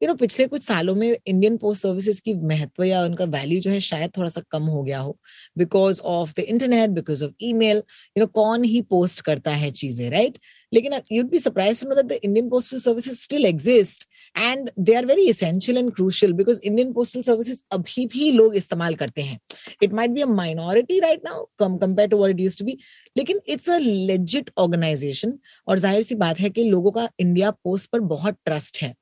You 0.00 0.08
know, 0.08 0.18
पिछले 0.20 0.46
कुछ 0.46 0.62
सालों 0.62 0.94
में 0.94 1.16
इंडियन 1.26 1.56
पोस्ट 1.56 1.82
सर्विसेज़ 1.82 2.20
की 2.22 2.32
महत्व 2.46 2.84
या 2.84 3.02
उनका 3.04 3.24
value 3.34 3.60
जो 3.60 3.70
है 3.70 3.78
शायद 3.80 4.10
थोड़ा 4.16 4.28
सा 4.28 4.40
कम 4.50 4.62
हो 4.62 4.82
गया 4.82 4.98
हो। 4.98 5.16
Because 5.58 6.00
of 6.02 6.32
the 6.36 6.40
internet 6.40 6.90
because 6.90 7.24
of 7.24 7.32
email 7.42 7.76
you 7.76 8.20
know 8.20 8.26
कौन 8.34 8.64
ही 8.64 8.80
पोस्ट 8.90 9.20
करता 9.24 9.50
है 9.52 9.70
चीज़ें 9.72 10.08
राइट 10.10 10.38
लेकिन 10.72 10.94
you'd 11.12 11.28
be 11.30 11.38
surprise 11.38 11.82
to 11.82 11.88
know 11.88 11.94
that 11.94 12.06
the 12.06 12.18
Indian 12.24 12.48
postal 12.50 12.78
services 12.78 13.20
still 13.20 13.44
exist 13.46 14.06
and 14.36 14.70
they 14.78 14.94
are 14.94 15.06
very 15.06 15.28
essential 15.30 15.78
and 15.78 15.92
crucial 15.94 16.32
because 16.32 16.60
Indian 16.62 16.92
postal 16.92 17.22
services 17.22 17.62
अभी 17.72 18.06
भी 18.14 18.30
लोग 18.32 18.56
इस्तेमाल 18.56 18.94
करते 18.94 19.22
हैं। 19.22 19.38
It 19.82 19.92
might 19.92 20.10
be 20.10 20.22
a 20.22 20.26
minority 20.26 20.98
right 21.00 21.20
now 21.24 21.44
come 21.58 21.76
compare 21.78 22.08
to 22.08 22.16
word 22.18 22.40
use 22.40 22.58
to 22.58 22.64
be 22.64 22.76
लेकिन 23.16 23.40
it's 23.48 23.70
a 23.70 23.78
legit 23.78 24.50
organisation 24.58 25.38
और 25.68 25.78
ज़ाहिर 25.78 26.02
सी 26.02 26.14
बात 26.16 26.40
है 26.40 26.50
कि 26.50 26.64
लोगों 26.70 26.90
का 26.90 27.08
इंडिया 27.20 27.50
पोस्ट 27.50 27.90
पर 27.90 28.00
बहुत 28.12 28.38
ट्रस्ट 28.44 28.82
है। 28.82 28.94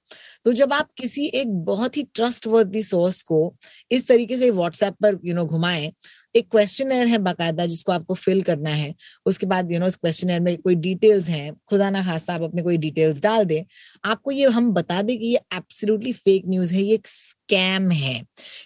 तो 0.45 0.53
जब 0.53 0.73
आप 0.73 0.89
किसी 0.99 1.27
एक 1.35 1.49
बहुत 1.65 1.97
ही 1.97 2.03
ट्रस्ट 2.15 2.47
वर्दी 2.47 2.83
सोर्स 2.83 3.23
को 3.23 3.55
इस 3.91 4.07
तरीके 4.09 4.37
से 4.37 4.51
व्हाट्सएप 4.51 4.95
पर 5.03 5.19
यू 5.25 5.35
नो 5.35 5.45
घुमाएँ, 5.47 5.93
एक 6.37 6.49
क्वेश्चन 6.51 6.93
है 6.93 7.19
बाकायदा 7.19 7.67
जिसको 7.67 7.93
आपको 7.93 8.15
फिल 8.15 8.43
करना 8.43 8.71
है, 8.71 8.95
उसके 9.27 9.47
बाद 9.47 9.73
यू 9.73 9.79
नो 9.79 9.87
इस 9.87 9.97
क्वेश्चन 9.97 10.43
में 10.43 10.57
कोई 10.59 10.75
डिटेल्स 10.77 11.29
हैं, 11.29 11.53
खुदा 11.69 11.91
ना 11.91 12.03
खास्ता 12.05 12.35
आप 12.35 12.43
अपने 12.43 12.63
कोई 12.63 12.77
डिटेल्स 12.77 13.21
डाल 13.23 13.45
दें, 13.45 13.63
आपको 14.05 14.31
ये 14.31 14.47
हम 14.49 14.73
बता 14.73 15.01
दें 15.03 15.19
कि 15.19 15.27
ये 15.27 15.41
एब्सोल्युटली 15.57 16.13
फेक 16.13 16.49
न्यूज़ 16.49 16.75
है, 16.75 16.83
ये 16.83 16.95
एक 16.95 17.09
स्कैम 17.09 17.91
है। 17.91 18.23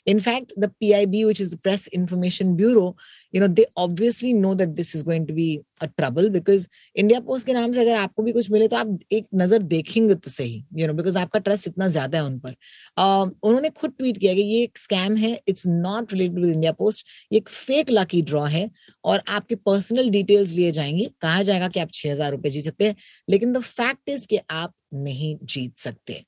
In fact 0.07 0.53
the 0.59 0.71
P 0.81 0.93
I 0.93 1.07
B 1.07 1.25
which 1.25 1.41
is 1.41 1.55
the 1.55 1.59
press 1.59 1.89
information 1.95 2.55
bureau 2.57 2.97
you 3.35 3.41
know 3.41 3.49
they 3.49 3.65
obviously 3.77 4.33
know 4.35 4.51
that 4.55 4.75
this 4.77 4.95
is 4.95 5.03
going 5.03 5.27
to 5.27 5.35
be 5.35 5.49
a 5.83 5.89
trouble 5.91 6.29
because 6.31 6.67
India 6.97 7.21
post 7.21 7.47
के 7.47 7.53
नाम 7.53 7.73
से 7.73 7.81
अगर 7.81 7.95
आपको 7.97 8.23
भी 8.23 8.33
कुछ 8.33 8.51
मिले 8.51 8.69
तो 8.69 8.77
आप 8.77 8.99
एक 9.13 9.27
नज़र 9.35 9.63
देखेंगे 9.65 10.15
तो 10.15 10.31
सही 10.31 10.65
यू 10.77 10.87
नो 10.87 10.95
बिकॉज़ 10.95 11.19
आपका 11.19 11.39
ट्रस्ट 11.39 11.69
इतना 11.69 11.89
ज़्यादा 11.89 12.19
है 12.19 12.25
उन 12.25 12.39
पर। 12.39 12.51
uh, 12.51 13.31
उन्होंने 13.43 13.71
खुद 13.71 13.93
ट्वीट 13.99 14.19
किया 14.19 14.35
कि 14.35 14.41
ये 14.43 14.63
एक 14.63 14.79
स्कैम 14.79 15.17
है 15.17 15.33
it's 15.49 15.67
not 15.67 16.13
related 16.13 16.39
with 16.39 16.55
India 16.55 16.73
post 16.73 17.07
ये 17.33 17.37
एक 17.39 17.49
फेक 17.49 17.91
लकी 17.91 18.23
ड्रॉ 18.23 18.45
है 18.47 18.71
और 19.05 19.23
आपके 19.29 19.55
पर्सनल 19.67 20.11
डिटेल्स 20.11 20.51
लिए 20.51 20.71
जाएँगे 20.73 21.05
कहा 21.21 21.43
जाएगा 21.43 21.69
कि 21.69 21.81
आप 21.81 21.91
छह 21.93 22.11
हज़ार 22.11 22.31
रुपए 22.33 22.51
जीत 22.51 22.65
सकते 22.65 22.85
हैं 22.85 22.97
लेकिन 23.29 23.53
द 23.53 23.63
फैक्ट 23.63 24.09
इज़ 24.09 24.27
कि 24.27 24.41
आप 24.51 24.75
नहीं 24.95 25.37
जीत 25.45 25.79
सकते। 25.79 26.25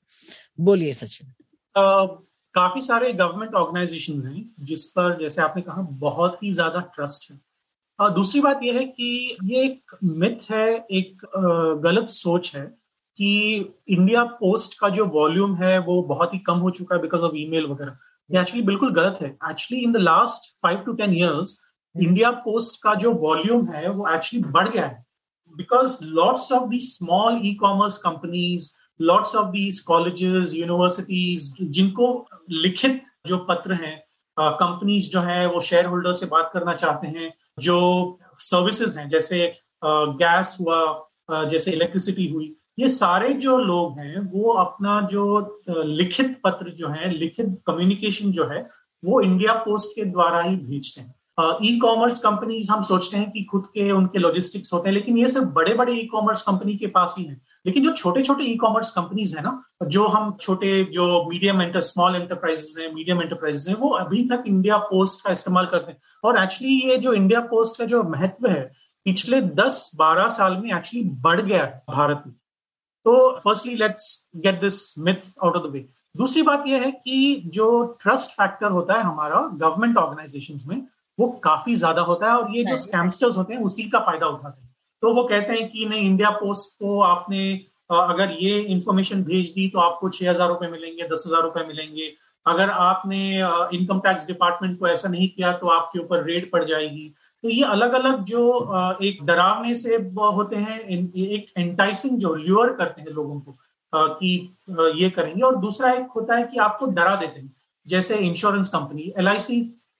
बोलिए 0.59 0.93
सचिन। 0.93 1.33
काफ़ी 2.59 2.81
सारे 2.81 3.11
गवर्नमेंट 3.13 3.53
ऑर्गेनाइजेशन 3.55 4.21
हैं 4.27 4.49
जिस 4.65 4.85
पर 4.91 5.17
जैसे 5.19 5.41
आपने 5.41 5.61
कहा 5.61 5.81
बहुत 5.99 6.43
ही 6.43 6.51
ज़्यादा 6.53 6.79
ट्रस्ट 6.95 7.31
है। 7.31 7.39
और 7.99 8.09
दूसरी 8.13 8.41
बात 8.41 8.59
यह 8.63 8.77
है 8.77 8.83
कि 8.85 9.37
ये 9.43 9.63
एक 9.63 9.95
मिथ 10.03 10.51
है 10.51 10.67
एक 10.91 11.25
गलत 11.83 12.09
सोच 12.09 12.55
है 12.55 12.65
कि 13.19 13.31
इंडिया 13.89 14.23
पोस्ट 14.35 14.79
का 14.79 14.89
जो 14.89 15.05
वॉल्यूम 15.15 15.55
है 15.55 15.77
वो 15.87 16.01
बहुत 16.09 16.33
ही 16.33 16.39
कम 16.45 16.59
हो 16.59 16.69
चुका 16.71 16.95
है 16.95 17.01
बिकॉज़ 17.01 17.21
ऑफ़ 17.21 17.35
ईमेल 17.37 17.65
वगैरह। 17.67 17.97
ये 18.29 18.39
एक्चुअली 18.41 18.65
बिल्कुल 18.65 18.93
गलत 18.93 19.17
है। 19.21 19.29
Actually 19.49 19.83
in 19.83 19.91
the 19.91 19.97
last 19.97 20.51
five 20.63 20.77
to 20.85 20.93
ten 20.93 21.13
years 21.13 21.59
India 21.95 22.31
post 22.43 22.81
का 22.83 22.93
जो 22.95 23.11
वॉल्यूम 23.21 23.67
है 23.67 23.89
वो 23.89 24.07
एक्चुअली 24.13 24.43
बढ़ 24.51 24.69
गया 24.69 24.85
है। 24.85 25.05
Because 25.55 25.99
lots 26.05 26.51
of 26.51 26.69
the 26.69 26.79
small 26.81 27.39
e 27.45 27.53
commerce 27.61 27.97
companies 27.99 28.69
lots 29.01 29.35
of 29.35 29.47
these 29.47 29.79
colleges 29.79 30.53
universities 30.55 31.53
जिनको 31.61 32.07
लिखित 32.51 33.03
जो 33.27 33.37
पत्र 33.49 33.73
हैं 33.73 33.97
कंपनीज़ 34.37 35.09
जो 35.11 35.21
है, 35.21 35.45
वो 35.47 35.61
शेयर 35.61 35.85
होल्डर 35.85 36.13
से 36.13 36.25
बात 36.25 36.49
करना 36.53 36.73
चाहते 36.73 37.07
हैं, 37.07 37.33
जो 37.59 38.19
सर्विसेज़ 38.41 38.97
हैं, 38.99 39.09
जैसे 39.09 39.53
गैस 39.83 40.57
हुआ 40.61 41.45
जैसे 41.49 41.71
इलेक्ट्रिसिटी 41.71 42.27
हुई, 42.27 42.55
ये 42.79 42.87
सारे 42.89 43.33
जो 43.35 43.57
लोग 43.57 43.99
हैं, 43.99 44.19
वो 44.31 44.51
अपना 44.53 44.99
जो 45.11 45.61
लिखित 45.69 46.39
पत्र 46.43 46.69
जो 46.71 46.87
है, 46.89 47.09
लिखित 47.11 47.57
कम्युनिकेशन 47.67 48.31
जो 48.31 48.47
है, 48.49 48.67
वो 49.03 49.21
इंडिया 49.21 49.53
पोस्ट 49.65 49.95
के 49.95 50.05
द्वारा 50.05 50.41
ही 50.41 50.55
भेजते 50.55 51.01
हैं। 51.01 51.13
ई 51.63 51.77
कॉमर्स 51.79 52.19
कंपनीज़ 52.19 52.71
हम 52.71 52.83
सोचते 52.83 53.17
हैं 53.17 53.29
कि 53.31 53.43
खुद 53.51 53.65
के 53.73 53.91
उनके 53.91 54.19
लॉजिस्टिक्स 54.19 54.73
होते 54.73 54.89
हैं, 54.89 54.93
लेकिन 54.93 55.17
ये 55.17 55.27
सब 55.29 55.53
बड़े 55.53 55.73
बड़े 55.73 55.93
ई 55.93 56.05
कॉमर्स 56.05 56.41
कंपनी 56.41 56.75
के 56.77 56.87
पास 56.87 57.15
ही 57.19 57.23
है। 57.25 57.41
लेकिन 57.65 57.83
जो 57.83 57.91
छोटे 57.93 58.21
छोटे 58.23 58.43
ई 58.43 58.55
कॉमर्स 58.57 58.91
कंपनीज़ 58.91 59.35
है 59.37 59.43
ना 59.43 59.51
जो 59.87 60.07
हम 60.07 60.31
छोटे 60.41 60.83
जो 60.93 61.05
मीडियम 61.29 61.61
एंटर 61.61 61.81
स्मॉल 61.83 62.15
एंटरप्राइजेस 62.15 62.75
हैं 62.79 62.93
मीडियम 62.93 63.21
एंटरप्राइजेस 63.21 63.67
हैं 63.67 63.75
वो 63.77 63.89
अभी 63.95 64.23
तक 64.29 64.43
इंडिया 64.47 64.77
पोस्ट 64.85 65.23
का 65.25 65.31
इस्तेमाल 65.31 65.65
करते 65.65 65.91
हैं। 65.91 65.99
और 66.23 66.41
एक्चुअली 66.43 66.75
ये 66.81 66.97
जो 66.97 67.13
इंडिया 67.13 67.39
पोस्ट 67.47 67.79
का 67.79 67.85
जो 67.85 68.03
महत्व 68.05 68.47
है 68.49 68.61
पिछले 69.05 69.41
10-12 69.57 70.27
साल 70.29 70.57
में 70.57 70.71
एक्चुअली 70.71 71.03
बढ़ 71.21 71.41
गया 71.41 71.63
है 71.63 71.83
भारत 71.89 72.23
में। 72.25 72.33
तो 73.05 73.37
firstly 73.39 73.75
let's 73.75 74.29
get 74.37 74.59
this 74.61 74.77
myth 74.99 75.35
out 75.43 75.55
of 75.55 75.63
the 75.63 75.71
way 75.73 75.85
दूसरी 76.17 76.41
बात 76.43 76.63
यह 76.67 76.81
है 76.81 76.91
कि 76.93 77.41
जो 77.53 77.83
ट्रस्ट 78.01 78.31
फैक्टर 78.31 78.71
होता 78.71 78.93
है 78.93 79.03
हमारा 79.03 79.39
गवर्नमेंट 79.55 79.97
ऑर्गेनाइजेशन 79.97 80.59
में 80.67 80.81
वो 81.17 81.27
काफ़ी 81.43 81.75
ज़्यादा 81.75 82.01
होता 82.01 82.27
है 82.27 82.37
और 82.37 82.55
ये 82.55 82.63
जो 82.65 82.77
स्कैमस्टर्स 82.77 83.37
होते 83.37 83.53
हैं 83.53 83.61
उसी 83.63 83.83
का 83.89 83.99
फ़ायदा 83.99 84.27
उठाते 84.27 84.61
हैं। 84.61 84.68
तो 85.03 85.13
वो 85.15 85.23
कहते 85.25 85.53
हैं 85.53 85.69
कि 85.69 85.85
नहीं 85.85 86.05
इंडिया 86.05 86.29
पोस्ट 86.37 86.79
को 86.79 86.99
आपने 87.01 87.49
अगर 87.91 88.35
ये 88.39 88.59
इंफॉर्मेशन 88.71 89.23
भेज 89.23 89.49
दी 89.51 89.67
तो 89.69 89.79
आपको 89.79 90.09
छह 90.09 90.29
हज़ार 90.29 90.49
रुपए 90.49 90.67
मिलेंगे, 90.69 91.03
दस 91.05 91.23
हज़ार 91.27 91.41
रुपए 91.43 91.63
मिलेंगे। 91.67 92.11
अगर 92.45 92.69
आपने 92.71 93.21
इनकम 93.77 93.99
टैक्स 93.99 94.27
डिपार्टमेंट 94.27 94.77
को 94.79 94.87
ऐसा 94.87 95.09
नहीं 95.09 95.27
किया 95.29 95.51
तो 95.53 95.67
आपके 95.69 95.99
ऊपर 95.99 96.23
रेड 96.23 96.51
पड़ 96.51 96.63
जाएगी। 96.65 97.07
तो 97.43 97.49
ये 97.49 97.63
अलग 97.65 97.93
अलग 97.93 98.23
जो 98.25 98.97
एक 99.03 99.23
डरावने 99.25 99.73
से 99.75 99.95
होते 99.95 100.55
हैं 100.57 100.79
एक 100.79 101.45
एंटाइसिंग 101.57 102.17
जो 102.19 102.33
ल्योर 102.35 102.73
करते 102.73 103.01
हैं 103.01 103.11
लोगों 103.11 103.39
को 103.39 103.57
कि 103.93 104.33
ये 104.95 105.09
करेंगे। 105.09 105.41
और 105.41 105.55
दूसरा 105.57 105.91
एक 105.93 106.07
होता 106.15 106.35
है 106.35 106.43
कि 106.43 106.57
आपको 106.59 106.85
डरा 106.87 107.15
देते 107.15 107.39
हैं। 107.39 107.53
जैसे 107.87 108.17
इंश्योरेंस 108.19 108.67
कंपनी 108.69 109.13
LIC 109.19 109.49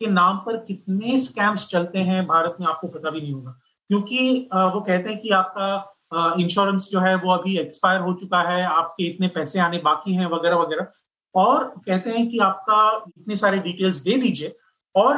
के 0.01 0.07
नाम 0.09 0.37
पर 0.37 0.57
कितने 0.57 1.17
स्कैम्स 1.19 1.67
चलते 1.67 1.99
हैं, 1.99 2.25
भारत 2.27 2.57
में 2.59 2.67
आपको 2.67 2.87
पता 2.87 3.09
भी 3.09 3.21
नहीं 3.21 3.33
होगा। 3.33 3.59
क्योंकि 3.89 4.49
वो 4.53 4.81
कहते 4.81 5.09
हैं 5.09 5.19
कि 5.19 5.29
आपका 5.33 6.35
इंश्योरेंस 6.39 6.87
जो 6.91 6.99
है 6.99 7.15
वो 7.17 7.31
अभी 7.33 7.57
एक्सपायर 7.57 8.01
हो 8.01 8.13
चुका 8.13 8.41
है, 8.41 8.63
आपके 8.63 9.03
इतने 9.05 9.27
पैसे 9.27 9.59
आने 9.59 9.77
बाकी 9.79 10.13
हैं 10.13 10.25
वगैरह 10.27 10.55
वगैरह। 10.57 10.87
और 11.35 11.63
कहते 11.85 12.09
हैं 12.09 12.27
कि 12.29 12.37
आपका 12.39 12.79
इतने 13.07 13.35
सारे 13.35 13.57
डिटेल्स 13.59 13.97
दे 14.03 14.17
दीजिए 14.17 14.55
और 14.95 15.17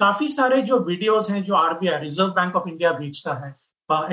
काफ़ी 0.00 0.28
सारे 0.28 0.60
जो 0.62 0.78
वीडियोस 0.80 1.30
हैं 1.30 1.42
जो 1.44 1.54
RBI 1.54 1.98
Reserve 2.02 2.30
Bank 2.32 2.56
of 2.56 2.68
India 2.68 2.92
भेजता 2.92 3.34
है 3.36 3.54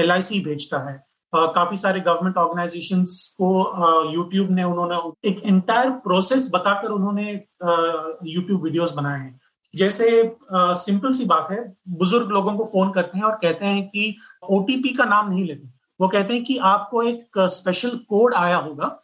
LIC 0.08 0.44
भेजता 0.46 0.80
है 0.90 1.04
काफ़ी 1.34 1.78
सारे 1.78 2.00
गवर्नमेंट 2.00 2.38
ऑर्गेनाइजेशन 2.38 3.04
को 3.42 4.12
यूट्यूब 4.14 4.52
ने 4.52 4.64
उन्होंने 4.64 5.30
एक 5.30 5.42
एंटायर 5.46 5.90
प्रोसेस 6.06 6.50
बताकर 6.54 6.92
उन्होंने 6.92 7.32
यूट्यूब 7.32 8.64
वीडियोस 8.64 8.94
बनाए 8.96 9.20
हैं। 9.20 9.40
जैसे 9.76 10.36
सिंपल 10.54 11.12
सी 11.12 11.26
बात 11.26 11.48
है, 11.52 11.58
बुज़ुर्ग 11.90 12.30
लोगों 12.32 12.54
को 12.58 12.66
फ़ोन 12.66 12.92
करते 12.92 13.18
हैं 13.18 13.26
और 13.26 13.36
कहते 13.36 13.66
हैं 13.66 13.88
कि 13.88 14.16
ओटीपी 14.50 14.90
का 14.90 15.06
नाम 15.06 15.30
नहीं 15.30 15.46
लेते। 15.46 15.68
वो 16.00 16.08
कहते 16.08 16.34
हैं 16.34 16.44
कि 16.44 16.58
आपको 16.66 17.02
एक 17.04 17.40
स्पेशल 17.40 17.98
कोड 18.10 18.34
आया 18.34 18.58
होगा 18.58 19.02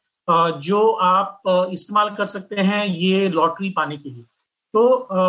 जो 0.61 0.89
आप 1.03 1.41
इस्तेमाल 1.73 2.09
कर 2.09 2.25
सकते 2.27 2.61
हैं 2.61 2.85
ये 2.85 3.27
लॉटरी 3.29 3.69
पाने 3.69 3.97
के 3.97 4.09
लिए। 4.09 4.23
तो 4.73 4.83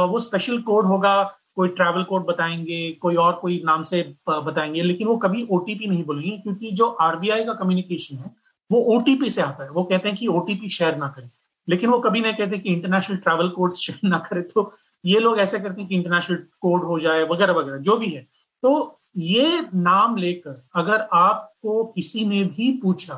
वो 0.09 0.19
स्पेशल 0.19 0.61
कोड 0.63 0.87
होगा, 0.87 1.23
कोई 1.57 1.69
ट्रैवल 1.69 2.03
कोड 2.03 2.25
बताएँगे, 2.27 2.91
कोई 2.93 3.17
और 3.17 3.33
कोई 3.33 3.61
नाम 3.67 3.83
से 3.83 4.03
बताएँगे, 4.29 4.83
लेकिन 4.83 5.07
वो 5.07 5.17
कभी 5.17 5.47
ओटीपी 5.51 5.87
नहीं 5.87 6.05
बोलेंगे, 6.05 6.37
क्योंकि 6.39 6.71
जो 6.73 6.87
आरबीआई 7.01 7.45
का 7.45 7.55
कम्युनिकेशन 7.55 8.17
है, 8.17 8.31
वो 8.71 8.81
ओटीपी 8.97 9.31
से 9.31 9.43
आता 9.43 9.65
है। 9.65 9.71
वो 9.71 9.85
कहते 9.85 10.09
हैं 10.09 10.17
कि 10.19 10.27
ओटीपी 10.29 10.69
शेयर 10.69 10.97
ना 10.97 11.09
करें। 11.09 11.31
लेकिन 11.69 11.91
वो 11.91 11.99
कभी 12.01 12.21
नहीं 12.21 12.35
कहते 12.35 12.59
कि 12.59 12.73
इंटरनेशनल 12.73 13.17
ट्रैवल 13.17 13.49
कोड 13.49 13.73
शेयर 13.73 14.09
ना 14.09 14.19
करें 14.21 14.43
तो 14.45 14.73
ये 15.05 15.21
लोग 15.21 15.39
ऐसे 15.39 15.59
करते 15.61 15.81
हैं 15.81 15.89
कि 15.89 15.95
इंटरनेशनल 15.95 16.37
कोड 16.37 16.85
हो 16.85 16.99
जाए 17.01 17.23
वगैरह 17.25 17.53
वगैरह 17.53 17.79
जो 17.79 17.97
भी 17.97 18.07
है। 18.07 18.27
तो 18.63 19.01
ये 19.17 19.61
नाम 19.75 20.17
लेकर 20.17 20.67
अगर 20.75 21.09
आपको 21.13 21.85
किसी 21.85 22.25
ने 22.25 22.45
भी 22.45 22.73
पूछा 22.83 23.15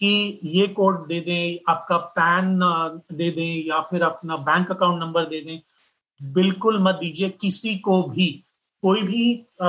कि 0.00 0.40
ये 0.44 0.66
कोड 0.66 1.06
दे 1.08 1.20
दें 1.20 1.72
आपका 1.72 1.96
पैन 1.96 2.58
दे 3.12 3.30
दें 3.30 3.66
या 3.68 3.80
फिर 3.80 4.02
अपना 4.02 4.36
बैंक 4.36 4.70
अकाउंट 4.70 5.00
नंबर 5.00 5.24
दे 5.24 5.40
दें 5.40 5.60
बिल्कुल 6.32 6.82
मत 6.82 6.94
दीजिए 6.94 7.28
किसी 7.30 7.76
को 7.76 8.02
भी। 8.02 8.44
कोई 8.82 9.02
भी 9.02 9.34
अ, 9.60 9.66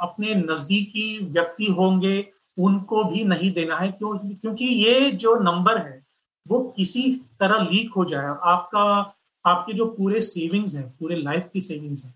अपने 0.00 0.34
नजदीकी 0.34 1.18
व्यक्ति 1.24 1.64
होंगे 1.64 2.28
उनको 2.58 3.04
भी 3.04 3.24
नहीं 3.24 3.52
देना 3.52 3.76
है 3.76 3.92
क्यों? 3.92 4.18
क्योंकि 4.18 4.64
ये 4.64 5.10
जो 5.10 5.34
नंबर 5.34 5.78
है 5.78 6.02
वो 6.48 6.74
किसी 6.76 7.02
तरह 7.40 7.62
लीक 7.62 7.92
हो 7.96 8.04
जाए। 8.04 8.26
आपका 8.42 9.14
आपके 9.48 9.72
जो 9.72 9.84
पूरे 9.88 10.20
सेविंग्स 10.22 10.74
हैं, 10.74 10.88
पूरे 10.90 11.16
लाइफ 11.16 11.48
की 11.52 11.60
सेविंग्स 11.62 12.04
हैं 12.04 12.14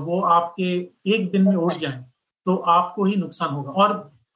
वो 0.00 0.20
आपके 0.22 0.74
एक 1.06 1.30
दिन 1.30 1.42
में 1.44 1.56
उड़ 1.56 1.72
जाए 1.74 2.04
तो 2.46 2.54
आपको 2.68 3.04
ही 3.04 3.16
नुकसान 3.16 3.50
होगा। 3.50 3.70
और 3.72 3.90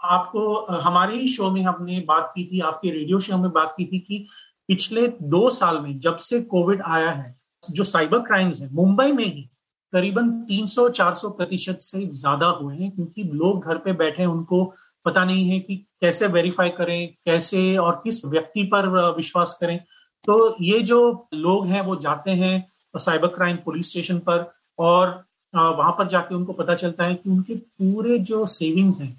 आपको 0.05 0.81
हमारे 0.81 1.19
ही 1.19 1.29
शो 1.29 1.51
में 1.51 1.63
हमने 1.63 2.01
बात 2.09 2.33
की 2.35 2.45
थी, 2.45 2.61
आपके 2.61 2.91
रेडियो 2.91 3.21
शो 3.21 3.39
में 3.39 3.51
बात 3.53 3.75
की 3.77 3.85
थी 3.87 3.99
कि 4.01 4.27
पिछले 4.69 5.07
दो 5.25 5.49
साल 5.51 5.79
में 5.81 5.99
जब 5.99 6.17
से 6.19 6.41
कोविड 6.45 6.83
आया 6.83 7.11
है, 7.11 7.35
जो 7.63 7.85
साइबर 7.85 8.19
क्राइम्स 8.23 8.61
है, 8.61 8.69
मुंबई 8.73 9.13
में 9.13 9.25
ही 9.25 9.49
करीबन 9.93 10.31
300-400 10.49 11.31
प्रतिशत 11.31 11.79
से 11.83 12.07
ज़्यादा 12.09 12.47
हुए 12.51 12.77
हैं, 12.77 12.91
क्योंकि 12.91 13.23
लोग 13.25 13.65
घर 13.65 13.79
पे 13.79 13.93
बैठे 13.95 14.25
उनको 14.27 14.65
पता 15.07 15.25
नहीं 15.25 15.49
है 15.49 15.59
कि 15.61 15.77
कैसे 16.01 16.27
वेरीफाई 16.29 16.71
करें, 16.71 17.09
कैसे 17.27 17.77
और 17.77 18.01
किस 18.05 18.25
व्यक्ति 18.27 18.65
पर 18.73 18.89
विश्वास 19.17 19.57
करें। 19.61 19.79
तो 20.25 20.57
ये 20.61 20.81
जो 20.83 21.29
लोग 21.35 21.67
हैं, 21.67 21.81
वो 21.81 21.97
जाते 21.97 22.31
हैं 22.31 22.71
साइबर 22.95 23.29
क्राइम 23.29 23.57
पुलिस 23.65 23.91
स्टेशन 23.91 24.19
पर 24.19 24.53
और 24.79 25.09
वहाँ 25.55 25.93
पर 25.99 26.09
जाके 26.09 26.35
उनको 26.35 26.53
पता 26.53 26.75
चलता 26.75 27.05
है 27.05 27.15
कि 27.15 27.31
उनके 27.31 27.55
पूरे 27.55 28.19
जो 28.21 28.45
सेविंग्स 28.49 29.01
हैं 29.01 29.17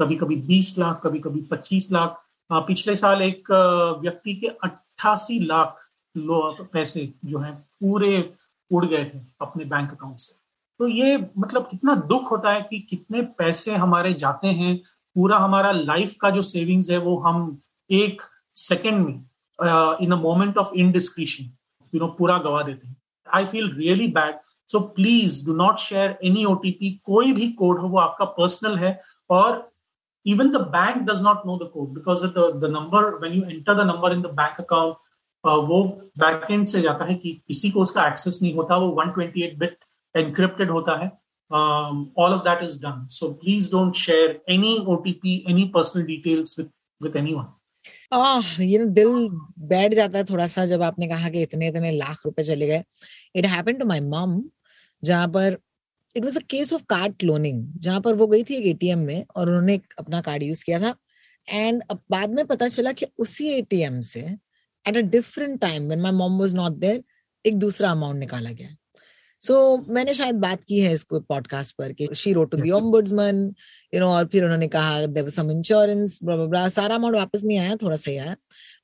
कभी 0.00 0.16
कभी 0.16 0.36
बीस 0.36 0.78
लाख 0.78 1.00
कभी 1.04 1.18
कभी 1.20 1.40
पच्चीस 1.50 1.90
लाख 1.92 2.20
पिछले 2.50 2.94
साल 2.96 3.22
एक 3.22 3.50
व्यक्ति 4.02 4.34
के 4.34 4.46
अट्ठासी 4.46 5.38
लाख 5.40 5.80
पैसे 6.72 7.12
जो 7.24 7.38
हैं, 7.38 7.54
पूरे 7.54 8.32
उड़ 8.70 8.84
गए 8.86 9.04
थे 9.04 9.18
अपने 9.42 9.64
बैंक 9.64 9.90
अकाउंट 9.90 10.18
से। 10.18 10.34
तो 10.80 10.88
ये 10.88 11.16
मतलब 11.38 11.66
कितना 11.70 11.94
दुख 12.08 12.30
होता 12.30 12.52
है 12.52 12.60
कि 12.62 12.78
कितने 12.90 13.22
पैसे 13.38 13.74
हमारे 13.74 14.12
जाते 14.14 14.48
हैं, 14.48 14.76
पूरा 15.16 15.38
हमारा 15.38 15.70
लाइफ 15.72 16.16
का 16.20 16.30
जो 16.30 16.42
सेविंग्स 16.42 16.90
है, 16.90 16.98
वो 16.98 17.16
हम 17.18 17.56
एक 17.90 18.22
सेकंड 18.52 19.06
में 19.06 19.24
in 19.58 20.12
a 20.12 20.16
moment 20.20 20.58
of 20.58 20.74
indiscretion 20.76 21.50
you 21.92 22.00
know 22.00 22.06
पूरा 22.18 22.38
गवा 22.46 22.62
देते 22.62 22.86
हैं 22.86 22.96
I 23.26 23.44
feel 23.46 23.72
really 23.76 24.06
bad 24.18 24.38
so 24.68 24.80
please 24.96 25.44
do 25.46 25.54
not 25.56 25.78
share 25.78 26.18
any 26.24 26.44
OTP 26.44 26.90
कोई 27.06 27.32
भी 27.32 27.48
कोड 27.62 27.78
हो 27.80 27.88
वो 27.88 27.98
आपका 27.98 28.24
पर्सनल 28.40 28.78
है 28.78 28.98
और 29.30 29.62
even 30.26 30.50
the 30.52 30.60
bank 30.64 31.06
does 31.06 31.20
not 31.20 31.46
know 31.46 31.58
the 31.58 31.68
code 31.68 31.94
because 31.94 32.22
of 32.22 32.34
the 32.34 32.44
the 32.60 32.68
number 32.68 33.00
when 33.18 33.32
you 33.32 33.44
enter 33.46 33.74
the 33.74 33.84
number 33.84 34.10
in 34.12 34.22
the 34.22 34.32
bank 34.38 34.58
account 34.58 34.96
uh, 35.44 35.58
वो 35.68 35.82
back 36.18 36.46
end 36.50 36.66
से 36.68 36.80
जाता 36.82 37.04
है 37.04 37.14
कि 37.14 37.32
किसी 37.48 37.70
को 37.70 37.80
उसका 37.82 38.06
एक्सेस 38.08 38.38
नहीं 38.42 38.54
होता 38.54 38.76
वो 38.76 38.88
128 39.02 39.58
बिट 39.58 39.76
एनक्रिप्टेड 40.14 40.70
होता 40.70 40.96
है 40.98 41.08
all 41.50 42.32
of 42.32 42.42
that 42.44 42.62
is 42.64 42.80
done 42.82 43.06
so 43.10 43.28
please 43.42 43.70
don't 43.72 43.94
share 43.96 44.40
any 44.52 44.76
OTP 44.88 45.36
any 45.50 45.64
personal 45.74 46.04
details 46.06 46.58
with 46.58 46.70
with 47.00 47.16
anyone 47.16 47.52
ah, 48.14 48.62
ये 48.62 48.78
ना 48.78 48.84
दिल 48.94 49.28
बैठ 49.68 49.94
जाता 49.94 50.18
है 50.18 50.24
थोड़ा 50.24 50.46
सा 50.46 50.64
जब 50.66 50.82
आपने 50.82 51.06
कहा 51.08 51.28
कि 51.30 51.42
इतने 51.42 51.68
इतने 51.68 51.90
लाख 51.92 52.20
रुपए 52.26 52.42
चले 52.42 52.66
गए। 52.66 52.82
It 53.36 53.46
happen 53.46 53.78
to 53.78 53.86
my 53.86 54.00
mum 54.00 54.42
जहाँ 55.02 55.28
पर 55.28 55.56
it 56.16 56.24
was 56.24 56.36
a 56.38 56.40
case 56.50 56.72
of 56.72 56.82
card 56.88 57.16
cloning 57.20 57.64
जहाँ 57.78 58.00
पर 58.00 58.14
वो 58.14 58.26
गई 58.26 58.42
थी 58.42 58.54
एक 58.54 58.66
एटीएम 58.66 58.98
में 58.98 59.24
और 59.36 59.48
उन्होंने 59.48 59.80
अपना 59.98 60.20
कार्ड 60.20 60.42
यूज़ 60.42 60.64
किया 60.64 60.80
था। 60.80 60.94
एंड 61.48 61.82
बाद 62.10 62.34
में 62.34 62.44
पता 62.46 62.68
चला 62.68 62.92
कि 62.92 63.06
उसी 63.18 63.48
एटीएम 63.52 64.00
से 64.02 64.20
at 64.86 64.96
a 64.96 65.00
different 65.00 65.60
time 65.60 65.86
when 65.86 66.00
my 66.00 66.12
mom 66.12 66.38
was 66.40 66.54
not 66.54 66.78
there 66.78 67.02
एक 67.44 67.58
दूसरा 67.58 67.90
अमाउंट 67.90 68.18
निकाला 68.18 68.50
गया। 68.52 68.76
सो 69.44 69.54
so, 69.76 69.88
मैंने 69.88 70.12
शायद 70.14 70.34
बात 70.34 70.60
की 70.64 70.80
है 70.80 70.92
इसको 70.92 71.20
पॉडकास्ट 71.20 71.76
पर 71.76 71.92
कि 71.92 72.06
she 72.14 72.32
wrote 72.32 72.50
to 72.50 72.56
the 72.56 72.70
ombudsman 72.70 73.54
you 73.94 74.00
know 74.00 74.06
और 74.06 74.26
फिर 74.26 74.44
उन्होंने 74.44 74.68
कहा 74.68 75.06
देयर 75.06 75.28
सम 75.28 75.50
इंश्योरेंस 75.50 76.18
सारा 76.22 76.94
अमाउंट 76.94 77.16
वापस 77.16 77.42
नहीं 77.44 77.58
आया 77.58 77.76
थोड़ा 77.76 77.96
सा 77.96 78.10
आया। 78.10 78.36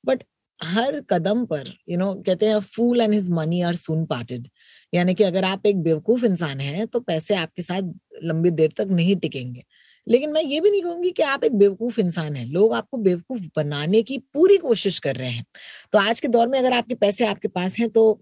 बट 0.05 0.23
हर 0.63 0.99
कदम 1.09 1.45
पर 1.45 1.67
यू 1.67 1.95
you 1.95 1.99
नो 1.99 2.11
know, 2.13 2.25
कहते 2.25 2.45
हैं 2.45 2.59
fool 2.59 3.01
and 3.01 3.13
his 3.13 3.29
money 3.31 3.61
are 3.61 3.75
soon 3.75 4.05
parted 4.05 4.47
यानी 4.93 5.13
कि 5.13 5.23
अगर 5.23 5.43
आप 5.43 5.65
एक 5.65 5.81
बेवकूफ़ 5.83 6.25
इंसान 6.25 6.59
हैं 6.59 6.87
तो 6.87 6.99
पैसे 6.99 7.35
आपके 7.35 7.61
साथ 7.61 7.81
लंबी 8.23 8.51
देर 8.51 8.73
तक 8.77 8.87
नहीं 8.91 9.15
टिकेंगे। 9.15 9.63
लेकिन 10.07 10.31
मैं 10.31 10.43
ये 10.43 10.59
भी 10.61 10.71
नहीं 10.71 10.81
कहूँगी 10.81 11.11
कि 11.11 11.23
आप 11.23 11.43
एक 11.43 11.55
बेवकूफ़ 11.55 11.99
इंसान 11.99 12.35
हैं। 12.35 12.45
लोग 12.45 12.73
आपको 12.73 12.97
बेवकूफ़ 12.97 13.47
बनाने 13.55 14.01
की 14.03 14.17
पूरी 14.33 14.57
कोशिश 14.57 14.99
कर 14.99 15.15
रहे 15.15 15.29
हैं। 15.29 15.45
तो 15.93 15.99
आज 15.99 16.19
के 16.19 16.27
दौर 16.27 16.47
में 16.47 16.57
अगर 16.59 16.73
आपके 16.73 16.95
पैसे 16.95 17.25
आपके 17.25 17.47
पास 17.47 17.77
हैं 17.79 17.89
तो 17.89 18.21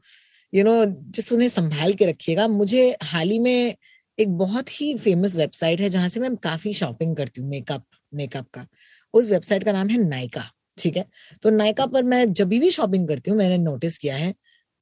यू 0.53 0.63
नो 0.63 0.73
जिस 0.85 1.31
उन्हें 1.33 1.49
संभाल 1.49 1.93
के 1.93 2.05
रखिएगा। 2.05 2.47
मुझे 2.47 2.89
हाल 3.03 3.29
ही 3.29 3.39
में 3.39 3.75
एक 4.17 4.37
बहुत 4.37 4.69
ही 4.81 4.93
फ़ेमस 4.97 5.35
वेबसाइट 5.35 5.81
है, 5.81 5.89
जहाँ 5.89 6.09
से 6.09 6.19
मैं 6.19 6.35
काफ़ी 6.37 6.73
शॉपिंग 6.73 7.15
करती 7.15 7.41
हूँ 7.41 7.49
मेकअप 7.49 7.85
मेकअप 8.13 8.47
का। 8.53 8.65
उस 9.13 9.29
वेबसाइट 9.29 9.63
का 9.63 9.71
नाम 9.71 9.87
है 9.89 9.97
नायका 10.07 10.43
ठीक 10.77 10.97
है? 10.97 11.05
तो 11.43 11.49
नायका 11.49 11.85
पर 11.85 12.03
मैं 12.03 12.31
जब 12.33 12.47
भी 12.49 12.69
शॉपिंग 12.71 13.07
करती 13.07 13.31
हूँ, 13.31 13.37
मैंने 13.37 13.57
नोटिस 13.57 13.97
किया 13.97 14.15
है, 14.15 14.33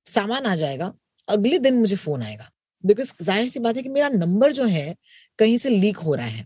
सामान 0.08 0.45
आ 0.45 0.56
जाएगा, 0.56 0.93
अगले 1.27 1.60
दिन 1.60 1.75
मुझे 1.75 1.95
फ़ोन 1.95 2.23
आएगा। 2.23 2.49
बिकॉज़ 2.84 3.13
ज़ाहिर 3.21 3.47
सी 3.49 3.60
बात 3.60 3.75
है 3.77 3.84
कि 3.84 3.89
मेरा 3.89 4.10
नंबर 4.10 4.51
जो 4.51 4.65
है, 4.65 4.95
कहीं 5.39 5.58
से 5.58 5.69
लीक 5.69 5.97
हो 5.97 6.15
रहा 6.15 6.25
है। 6.25 6.45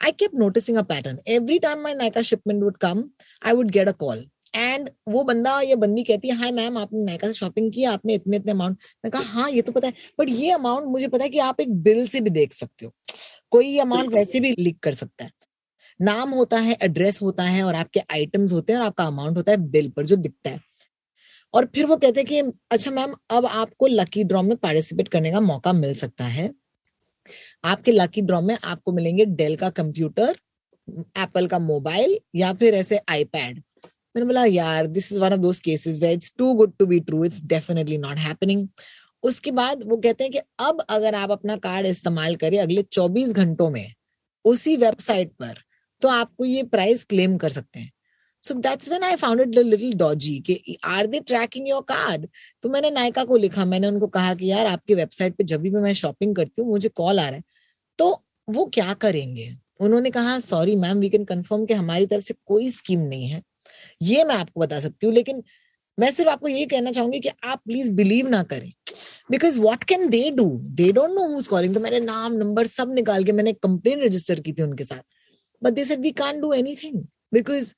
I 0.00 0.12
keep 0.12 0.34
noticing 0.34 0.78
a 0.78 0.82
pattern 0.84 1.18
every 1.28 1.58
time 1.58 1.82
my 1.82 1.94
Nykaa 1.94 2.22
shipment 2.22 2.62
would 2.62 2.76
come 2.76 3.04
I 3.42 3.52
would 3.52 3.70
get 3.70 3.88
a 3.88 3.92
call 3.98 4.24
and 4.54 4.90
वो 5.08 5.22
बंदा 5.24 5.60
या 5.60 5.76
बंदी 5.76 6.02
कहती 6.02 6.28
है 6.28 6.36
हाय 6.36 6.50
मैम 6.52 6.78
आपने 6.78 7.04
नायका 7.04 7.28
से 7.28 7.34
शॉपिंग 7.34 7.72
की 7.72 7.84
आपने 7.84 8.14
इतने 8.14 8.36
इतने 8.36 8.52
अमाउंट 8.52 8.78
मैं 9.04 9.10
कहा 9.10 9.22
हाँ 9.32 9.50
ये 9.50 9.62
तो 9.62 9.72
पता 9.72 9.86
है 9.86 9.92
बट 10.20 10.28
ये 10.28 10.50
अमाउंट 10.50 10.86
मुझे 10.86 11.08
पता 11.08 11.24
है 11.24 11.30
कि 11.30 11.38
आप 11.38 11.60
एक 11.60 11.74
बिल 11.82 12.06
से 12.08 12.20
भी 12.20 12.30
देख 12.30 12.52
सकते 12.52 12.86
हो। 12.86 12.92
कोई 13.50 13.78
अमाउंट 13.78 14.12
वैसे 14.14 14.40
भी 14.40 14.54
लीक 14.58 14.78
कर 14.78 14.92
सकता 14.92 15.24
है। 15.24 15.30
नाम 16.00 16.30
होता 16.30 16.58
है 16.58 16.76
एड्रेस 16.82 17.20
होता 17.22 17.42
है 17.42 17.62
और 17.62 17.74
आपके 17.74 18.00
आइटम्स 18.00 18.52
होते 18.52 18.72
हैं 18.72 18.80
और 18.80 18.86
आपका 18.86 19.04
अमाउंट 19.04 19.36
होता 19.36 19.52
है 19.52 19.58
बिल 19.70 19.90
पर 19.90 20.06
जो 20.06 20.16
दिखता 20.16 20.50
है। 20.50 20.60
और 21.54 21.64
फिर 21.74 21.86
वो 21.86 21.96
कहते 21.96 22.20
हैं 22.20 22.28
कि 22.28 22.52
अच्छा 22.70 22.90
मैम 22.90 23.14
अब 23.30 23.46
आपको 23.46 23.86
लकी 23.86 24.24
ड्रॉ 24.24 24.42
में 24.42 24.56
पार्टिसिपेट 24.56 25.08
करने 25.08 25.32
का 25.32 25.40
मौका 25.40 25.72
मिल 25.72 25.94
सकता 25.94 26.24
है। 26.24 26.50
आपके 27.64 27.92
लकी 27.92 28.22
ड्रॉ 28.22 28.40
में 28.40 28.56
आपको 28.64 28.92
मिलेंगे 28.92 29.24
डेल 29.24 29.56
का 29.56 29.70
कंप्यूटर 29.70 30.34
एप्पल 31.18 31.46
का 31.46 31.58
मोबाइल 31.58 32.18
या 32.36 32.52
फिर 32.52 32.74
ऐसे 32.74 33.00
आईपैड 33.08 33.62
मैंने 34.14 34.26
बोला, 34.26 34.44
यार 34.44 34.86
this 34.86 35.12
is 35.12 35.20
one 35.20 35.32
of 35.32 35.40
those 35.40 35.60
cases 35.60 36.00
where 36.02 36.14
it's 36.14 36.32
too 36.38 36.52
good 36.54 36.72
to 36.78 36.86
be 36.86 36.98
true 37.00 37.24
it's 37.24 37.40
definitely 37.44 37.98
not 37.98 38.18
happening 38.18 38.68
उसके 39.22 39.50
बाद 39.50 39.82
वो 39.86 39.96
कहते 39.96 40.24
हैं 40.24 40.32
कि 40.32 40.38
अब 40.60 40.80
अगर 40.90 41.14
आप 41.14 41.30
अपना 41.30 41.56
कार्ड 41.56 41.86
इस्तेमाल 41.86 42.36
करें 42.36 42.58
अगले 42.60 42.82
24 42.84 43.32
घंटों 43.34 43.68
में 43.70 43.86
उसी 44.44 44.76
वेबसाइट 44.76 45.32
पर 45.32 45.58
तो 46.02 46.08
आपको 46.08 46.44
ये 46.44 46.62
प्राइस 46.64 47.04
क्लेम 47.04 47.36
कर 47.36 47.50
सकते 47.50 47.80
हैं। 47.80 47.90
So 48.42 48.54
that's 48.56 48.88
when 48.88 49.02
I 49.04 49.16
found 49.16 49.40
it 49.40 49.54
little 49.56 49.94
dodgy 49.94 50.38
कि 50.40 50.76
are 50.84 51.06
they 51.06 51.20
tracking 51.20 51.68
your 51.68 51.82
card 51.88 52.26
तो 52.62 52.68
मैंने 52.68 52.90
नायका 52.90 53.24
को 53.24 53.36
लिखा, 53.36 53.64
मैंने 53.64 53.88
उनको 53.88 54.06
कहा 54.08 54.34
कि 54.34 54.50
यार, 54.50 54.66
आपकी 54.66 54.94
वेबसाइट 54.94 55.36
पे 55.36 55.44
जब 55.44 55.60
भी 55.60 55.70
मैं 55.70 55.92
शॉपिंग 55.94 56.34
करती 56.36 56.62
हूँ, 56.62 56.70
मुझे 56.70 56.88
कॉल 56.88 57.20
आ 57.20 57.28
रहा 57.28 57.36
है। 57.36 57.42
तो 57.98 58.24
वो 58.48 58.64
क्या 58.74 58.94
करेंगे? 58.94 59.50
उन्होंने 59.80 60.10
कहा 60.10 60.38
sorry 60.40 60.76
ma'am 60.76 60.98
we 60.98 61.08
can 61.08 61.24
confirm 61.24 61.64
कि 61.66 61.74
हमारी 61.74 62.06
तरफ़ 62.06 62.24
से 62.24 62.34
कोई 62.46 62.70
स्कीम 62.70 63.00
नहीं 63.00 63.28
है। 63.28 63.42
ये 64.02 64.24
मैं 64.24 64.36
आपको 64.36 64.60
बता 64.60 64.80
सकती 64.80 65.06
हूँ, 65.06 65.14
लेकिन 65.14 65.42
मैं 65.98 66.10
सिर्फ़ 66.10 66.30
आपको 66.30 66.48
ये 66.48 66.66
कहना 66.66 66.90
चाहूँगी 66.90 67.20
कि 67.20 67.30
आप 67.44 67.60
प्लीज़ 67.66 67.90
बिलीव 67.92 68.28
ना 68.28 68.42
करें। 68.44 68.72
Because 69.30 69.58
what 69.60 69.84
can 69.84 70.08
they 70.10 70.30
do 70.30 70.44
they 70.76 70.90
don't 70.92 71.10
know 71.10 71.26
who's 71.34 71.46
calling 71.48 71.74
तो 71.74 71.80
मैंने 71.80 72.00
नाम 72.02 72.32
नंबर 72.34 72.66
सब 72.68 72.92
निकाल 72.94 73.24
के 73.24 73.32
मैंने 73.32 73.52
कंप्लेन 73.54 74.02
रजिस्टर 74.02 74.40
की 74.40 74.52
थी 74.52 74.62
उनके 74.62 74.84
साथ। 74.84 75.02
But 75.62 75.72
they 75.72 75.84
said 75.84 76.00
we 76.00 76.10
can't 76.12 76.40
do 76.40 76.52
anything 76.52 77.02
because 77.34 77.74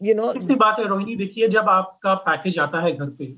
you 0.00 0.14
know 0.14 0.32
किसी 0.32 0.54
बात 0.56 0.78
है, 0.78 0.86
रोहिणी, 0.88 1.16
देखिए, 1.16 1.48
जब 1.48 1.68
आपका 1.68 2.14
पैकेज 2.24 2.58
आता 2.58 2.80
है 2.80 2.92
घर 2.92 3.10
पे, 3.10 3.34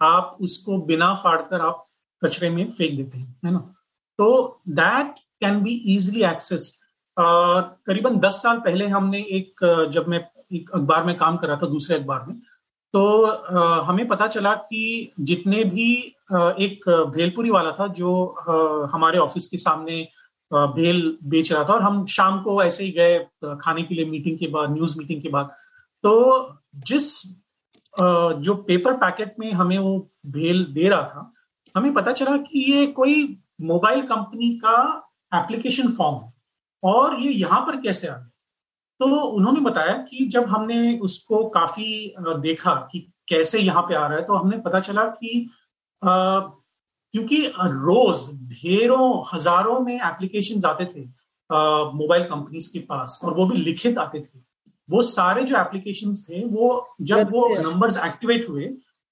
आप 0.00 0.38
उसको 0.40 0.78
बिना 0.86 1.14
फाड़कर 1.24 1.60
आप 1.60 1.86
कचरे 2.22 2.50
में 2.50 2.70
फेंक 2.70 2.96
देते 2.96 3.18
हैं, 3.18 3.40
है 3.44 3.52
ना? 3.52 3.58
तो 4.18 4.62
that 4.70 5.14
can 5.40 5.62
be 5.62 5.74
easily 5.94 6.22
access 6.26 6.78
करीबन 7.16 8.18
दस 8.20 8.42
साल 8.42 8.58
पहले 8.60 8.86
हमने 8.88 9.18
एक, 9.20 9.60
जब 9.92 10.08
मैं 10.08 10.20
एक 10.52 10.70
अखबार 10.74 11.04
में 11.04 11.16
काम 11.18 11.36
कर 11.36 11.48
रहा 11.48 11.56
था 11.56 11.66
दूसरे 11.68 11.96
अखबार 11.98 12.24
में। 12.28 12.36
तो 12.94 13.02
अ, 13.22 13.84
हमें 13.84 14.06
पता 14.08 14.26
चला 14.28 14.54
कि 14.54 15.12
जितने 15.20 15.62
भी 15.64 15.94
अ, 16.32 16.38
एक 16.60 16.88
भेलपुरी 17.14 17.50
वाला 17.50 17.70
था 17.72 17.86
जो 18.00 18.24
अ, 18.26 18.88
हमारे 18.94 19.18
ऑफ़िस 19.18 19.46
के 19.46 19.56
सामने 19.58 20.06
भेल 20.50 20.98
बेच 21.24 21.52
रहा 21.52 21.62
था 21.64 21.72
और 21.72 21.82
हम 21.82 22.04
शाम 22.06 22.40
को 22.42 22.62
ऐसे 22.62 22.84
ही 22.84 22.90
गए 22.92 23.18
खाने 23.60 23.82
के 23.82 23.94
लिए 23.94 24.04
मीटिंग 24.04 24.38
के 24.38 24.46
बाद 24.48 24.72
न्यूज़ 24.72 24.98
मीटिंग 24.98 25.22
के 25.22 25.28
बाद। 25.28 25.50
तो 26.04 26.12
जिस 26.88 27.06
जो 28.44 28.54
पेपर 28.68 28.96
पैकेट 28.96 29.34
में 29.38 29.50
हमें 29.52 29.78
वो 29.78 29.96
भेल 30.26 30.64
दे 30.74 30.88
रहा 30.88 31.02
था 31.02 31.32
हमें 31.76 31.92
पता 31.94 32.12
चला 32.12 32.36
कि 32.36 32.64
ये 32.72 32.86
कोई 32.98 33.14
मोबाइल 33.62 34.02
कंपनी 34.06 34.50
का 34.64 34.76
एप्लीकेशन 35.32 35.88
फॉर्म 35.92 36.16
है। 36.16 36.32
और 36.82 37.18
ये 37.20 37.30
यहाँ 37.32 37.60
पर 37.60 37.76
कैसे 37.80 38.08
आ 38.08 38.14
गया? 38.16 38.28
तो 39.02 39.20
उन्होंने 39.20 39.60
बताया 39.60 39.92
कि 39.92 40.26
जब 40.26 40.44
हमने 40.44 40.98
उसको 40.98 41.48
काफ़ी 41.48 42.14
देखा 42.18 42.74
कि 42.92 43.12
कैसे 43.28 43.58
यहाँ 43.58 43.82
पे 43.82 43.94
आ 43.94 44.06
रहा 44.06 44.18
है 44.18 44.24
तो 44.24 44.34
हमने 44.34 44.58
पता 44.58 44.80
चला 44.80 45.04
कि 45.04 45.50
क्योंकि 46.04 47.52
रोज 47.60 48.30
ढेरों 48.42 49.24
हज़ारों 49.34 49.80
में 49.80 49.96
एप्लीकेशन 49.96 50.68
आते 50.68 50.84
थे 50.84 51.00
मोबाइल 51.94 52.24
कंपनीज़ 52.24 52.72
के 52.72 52.78
पास 52.78 53.20
और 53.24 53.34
वो 53.34 53.46
भी 53.46 53.56
लिखित 53.56 53.98
आते 53.98 54.20
थे 54.20 54.40
वो 54.90 55.02
सारे 55.02 55.44
जो 55.44 55.56
एप्लीकेशन 55.56 56.14
थे 56.14 56.44
वो 56.44 56.96
जब 57.00 57.30
वो। 57.30 57.70
नंबर्स 57.70 57.98
एक्टिवेट 58.04 58.48
हुए 58.48 58.64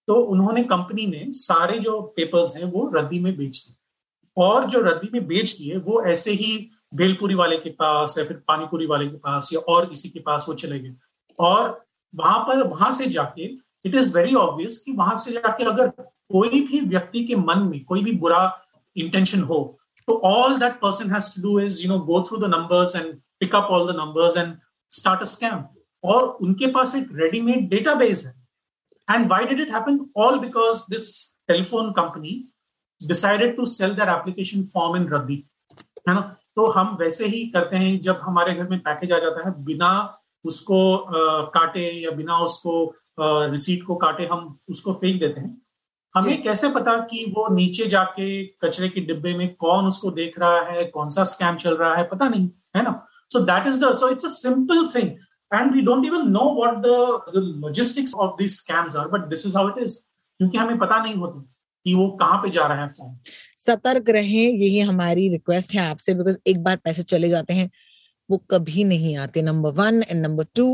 तो 0.06 0.14
उन्होंने 0.14 0.64
कंपनी 0.64 1.06
ने 1.06 1.26
सारे 1.28 1.78
जो 1.78 2.00
पेपर्स 2.00 2.56
हैं 2.56 2.64
वो 2.64 2.90
रद्दी 2.94 3.20
में 3.20 3.36
बेच 3.36 3.66
दिए 3.66 3.76
और 4.36 4.70
जो 4.70 4.80
रद्दी 4.80 5.10
में 5.12 5.26
बेच 5.26 5.58
दिए 5.58 5.76
वो 5.76 6.02
ऐसे 6.02 6.32
ही 6.32 6.70
भेलपुरी 6.92 7.34
वाले 7.34 7.56
के 7.56 7.70
पास 7.70 8.14
या 8.18 8.24
फिर 8.24 8.36
पानीपुरी 8.48 8.86
वाले 8.86 9.06
के 9.06 9.16
पास 9.16 9.48
या 9.52 9.60
और 9.72 9.86
किसी 9.86 10.08
के 10.08 10.20
पास 10.20 10.46
वो 10.48 10.54
चले 10.54 10.78
गए 10.78 10.94
और 11.38 11.80
वहाँ 12.14 12.38
पर, 12.38 12.62
वहाँ 12.62 12.90
से 12.92 13.06
जाके 13.06 13.44
इट 13.84 13.94
इज़ 13.94 14.14
वेरी 14.14 14.34
ऑब्वियस 14.34 14.78
कि 14.78 14.92
वहाँ 14.92 15.16
से 15.18 15.32
जाके 15.32 15.64
अगर 15.64 15.88
कोई 15.98 16.60
भी 16.60 16.80
व्यक्ति 16.80 17.24
के 17.24 17.36
मन 17.36 17.62
में 17.70 17.84
कोई 17.84 18.02
भी 18.04 18.12
बुरा 18.18 18.42
इंटेंशन 18.96 19.42
हो 19.42 19.60
तो 20.08 20.20
all 20.26 20.58
that 20.58 20.80
person 20.80 21.10
has 21.10 21.34
to 21.34 21.42
do 21.42 21.58
is 21.60 21.82
you 21.82 21.88
know 21.88 21.98
go 22.04 22.22
through 22.28 22.38
the 22.38 22.50
numbers 22.54 22.96
and 22.96 23.14
pick 23.40 23.54
up 23.54 23.68
all 23.70 23.92
the 23.92 23.96
numbers 23.96 24.36
and 24.36 24.56
start 24.92 25.20
a 25.20 25.30
scam 25.32 25.64
और 26.04 26.24
उनके 26.42 26.66
पास 26.72 26.94
एक 26.96 27.08
रेडीमेड 27.14 27.68
डेटाबेस 27.70 28.24
है 28.26 28.34
and 29.08 29.30
why 29.32 29.40
did 29.44 29.60
it 29.60 29.70
happen? 29.70 29.98
All 30.14 30.38
because 30.40 30.86
this 30.86 31.06
telephone 31.48 31.92
company 31.94 32.34
decided 33.00 33.56
to 33.56 33.66
sell 33.66 33.94
their 33.94 34.10
application 34.10 34.66
form 34.66 34.98
in 35.00 35.08
Raddi. 35.14 35.38
है 36.08 36.14
ना 36.14 36.20
तो 36.56 36.66
हम 36.66 36.96
वैसे 37.00 37.26
ही 37.26 37.46
करते 37.46 37.76
हैं 37.76 38.00
जब 38.00 38.20
हमारे 38.22 38.54
घर 38.54 38.68
में 38.68 38.78
पैकेज 38.78 39.12
आ 39.12 39.18
जाता 39.18 39.46
है 39.48 39.52
बिना 39.64 39.90
उसको 40.44 40.96
अ, 40.96 41.50
काटे 41.54 41.90
या 42.04 42.10
बिना 42.10 42.38
उसको 42.38 42.72
रिसीट 43.20 43.82
को 43.86 43.94
काटे 43.96 44.26
हम 44.26 44.58
उसको 44.70 44.92
फेंक 44.92 45.20
देते 45.20 45.40
हैं। 45.40 45.56
हमें 46.14 46.42
कैसे 46.42 46.68
पता 46.68 46.96
कि 47.10 47.24
वो 47.36 47.46
नीचे 47.54 47.86
जाके 47.86 48.44
कचरे 48.62 48.88
के 48.88 49.00
डिब्बे 49.00 49.34
में 49.34 49.54
कौन 49.54 49.86
उसको 49.86 50.10
देख 50.10 50.38
रहा 50.40 50.60
है 50.70 50.84
कौन 50.84 51.08
सा 51.10 51.24
स्कैम 51.32 51.56
चल 51.56 51.76
रहा 51.76 51.94
है 51.94 52.04
पता 52.08 52.28
नहीं 52.28 52.48
है 52.76 52.82
ना? 52.82 52.94
So 53.32 53.40
that 53.40 53.66
is 53.66 53.84
the 53.84 53.92
so 53.94 54.08
it's 54.08 54.24
a 54.24 54.28
simple 54.28 54.88
thing 54.94 55.10
and 55.54 55.72
we 55.74 55.80
don't 55.80 56.04
even 56.06 56.28
know 56.30 56.44
what 56.60 56.80
the, 56.86 56.96
the 57.34 57.42
logistics 57.66 58.16
of 58.24 58.34
these 58.40 58.56
scams 58.60 58.96
are 59.00 59.08
but 59.14 59.28
this 59.30 59.46
is 59.50 59.56
how 59.58 59.66
it 59.70 59.78
is. 59.84 59.96
क्योंकि 60.40 60.58
हमें 60.58 60.78
पता 60.78 61.02
नहीं 61.02 61.14
होता 61.14 61.40
कि 61.86 61.94
वो 61.94 62.08
कहाँ 62.20 62.38
पे 62.42 62.50
जा 62.50 62.66
रहा 62.66 62.82
है 62.82 62.88
फॉर्म 62.88 63.14
सतर्क 63.60 64.10
रहें, 64.10 64.48
यही 64.48 64.78
हमारी 64.80 65.28
रिक्वेस्ट 65.28 65.74
है 65.74 65.80
आपसे 65.80 66.14
बिकॉज़ 66.14 66.36
एक 66.46 66.62
बार 66.64 66.76
पैसे 66.76 67.02
चले 67.04 67.28
जाते 67.28 67.54
हैं, 67.54 67.70
वो 68.30 68.38
कभी 68.50 68.84
नहीं 68.84 69.16
आते 69.16 69.42
number 69.42 69.70
one 69.72 70.02
and 70.02 70.22
number 70.22 70.46
two 70.56 70.72